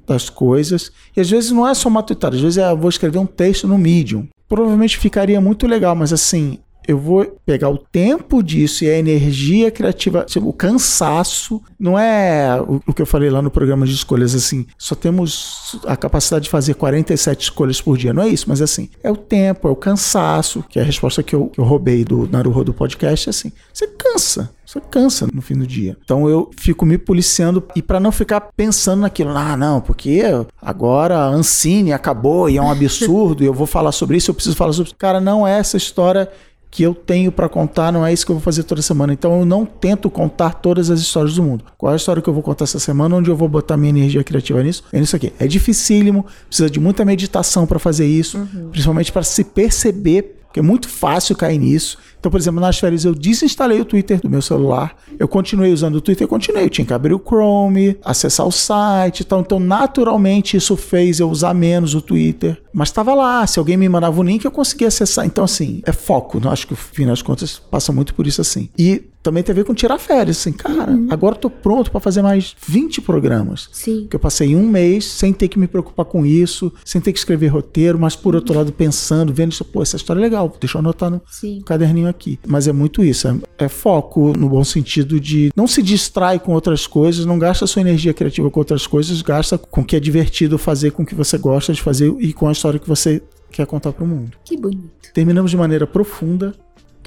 [0.06, 0.90] das coisas.
[1.14, 3.68] E às vezes não é só matutar, às vezes é, eu vou escrever um texto
[3.68, 4.26] no Medium.
[4.48, 9.70] Provavelmente ficaria muito legal, mas assim, eu vou pegar o tempo disso e a energia
[9.70, 14.66] criativa, o cansaço, não é o, que eu falei lá no programa de escolhas, assim,
[14.78, 18.88] só temos a capacidade de fazer 47 escolhas por dia, não é isso, mas assim,
[19.02, 22.06] é o tempo, é o cansaço, que é a resposta que eu, que eu roubei
[22.06, 25.96] do Naruho do podcast, assim, você cansa, você cansa no fim do dia.
[26.02, 30.22] Então eu fico me policiando e para não ficar pensando naquilo, ah, não, porque
[30.60, 34.34] agora a Ancine acabou e é um absurdo e eu vou falar sobre isso, eu
[34.34, 34.96] preciso falar sobre isso.
[34.96, 36.30] Cara, não é essa história
[36.70, 39.12] que eu tenho para contar, não é isso que eu vou fazer toda semana.
[39.12, 41.64] Então eu não tento contar todas as histórias do mundo.
[41.76, 43.90] Qual é a história que eu vou contar essa semana, onde eu vou botar minha
[43.90, 44.84] energia criativa nisso?
[44.92, 45.32] É nisso aqui.
[45.38, 48.68] É dificílimo, precisa de muita meditação para fazer isso, uhum.
[48.70, 51.98] principalmente para se perceber, porque é muito fácil cair nisso.
[52.18, 55.96] Então, por exemplo, nas férias eu desinstalei o Twitter do meu celular, eu continuei usando
[55.96, 59.40] o Twitter, continuei, eu tinha que abrir o Chrome, acessar o site e tal.
[59.40, 62.60] Então, naturalmente, isso fez eu usar menos o Twitter.
[62.72, 65.26] Mas estava lá, se alguém me mandava o link, eu conseguia acessar.
[65.26, 66.40] Então, assim, é foco.
[66.40, 68.68] Não acho que, no fim das contas, passa muito por isso assim.
[68.76, 71.06] E também tem a ver com tirar férias, assim, cara, uhum.
[71.10, 73.68] agora eu tô pronto para fazer mais 20 programas.
[73.70, 74.06] Sim.
[74.08, 77.18] Que eu passei um mês sem ter que me preocupar com isso, sem ter que
[77.18, 80.78] escrever roteiro, mas por outro lado pensando, vendo isso, pô, essa história é legal, deixa
[80.78, 81.60] eu anotar no Sim.
[81.60, 82.38] caderninho aqui.
[82.46, 86.54] Mas é muito isso, é, é, foco no bom sentido de não se distrai com
[86.54, 90.00] outras coisas, não gasta sua energia criativa com outras coisas, gasta com o que é
[90.00, 93.20] divertido fazer, com o que você gosta de fazer e com a história que você
[93.50, 94.32] quer contar para o mundo.
[94.44, 95.12] Que bonito.
[95.12, 96.54] Terminamos de maneira profunda,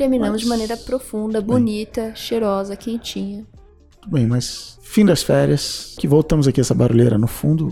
[0.01, 0.41] Terminamos mas...
[0.41, 2.15] de maneira profunda, bonita, bem.
[2.15, 3.45] cheirosa, quentinha.
[4.07, 7.71] Bem, mas fim das férias, que voltamos aqui essa barulheira no fundo.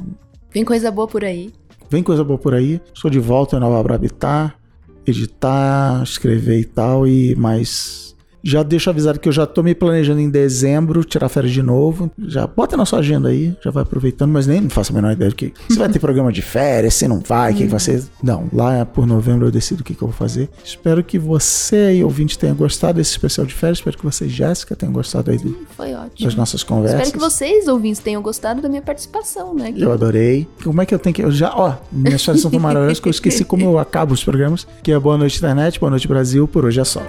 [0.51, 1.51] Vem coisa boa por aí.
[1.89, 2.79] Vem coisa boa por aí.
[2.93, 4.59] Estou de volta em Nova Habitar,
[5.07, 10.19] editar, escrever e tal, e mais já deixo avisado que eu já tô me planejando
[10.19, 12.11] em dezembro tirar férias de novo.
[12.17, 15.11] Já bota na sua agenda aí, já vai aproveitando, mas nem não faço a menor
[15.11, 15.53] ideia do que.
[15.69, 18.03] Se vai ter programa de férias, se não vai, o que, que vai ser.
[18.23, 20.49] Não, lá por novembro eu decido o que, que eu vou fazer.
[20.63, 23.79] Espero que você aí, ouvinte, tenha gostado desse especial de férias.
[23.79, 26.27] Espero que você, Jéssica, tenha gostado aí do, Foi ótimo.
[26.27, 26.99] das nossas conversas.
[26.99, 29.73] Espero que vocês, ouvintes, tenham gostado da minha participação, né?
[29.75, 30.47] Eu adorei.
[30.63, 31.23] Como é que eu tenho que.
[31.23, 34.23] Eu já, ó, minhas férias são tão maravilhosas que eu esqueci como eu acabo os
[34.23, 34.67] programas.
[34.83, 37.01] Que é Boa Noite Internet, Boa Noite Brasil, por hoje é só.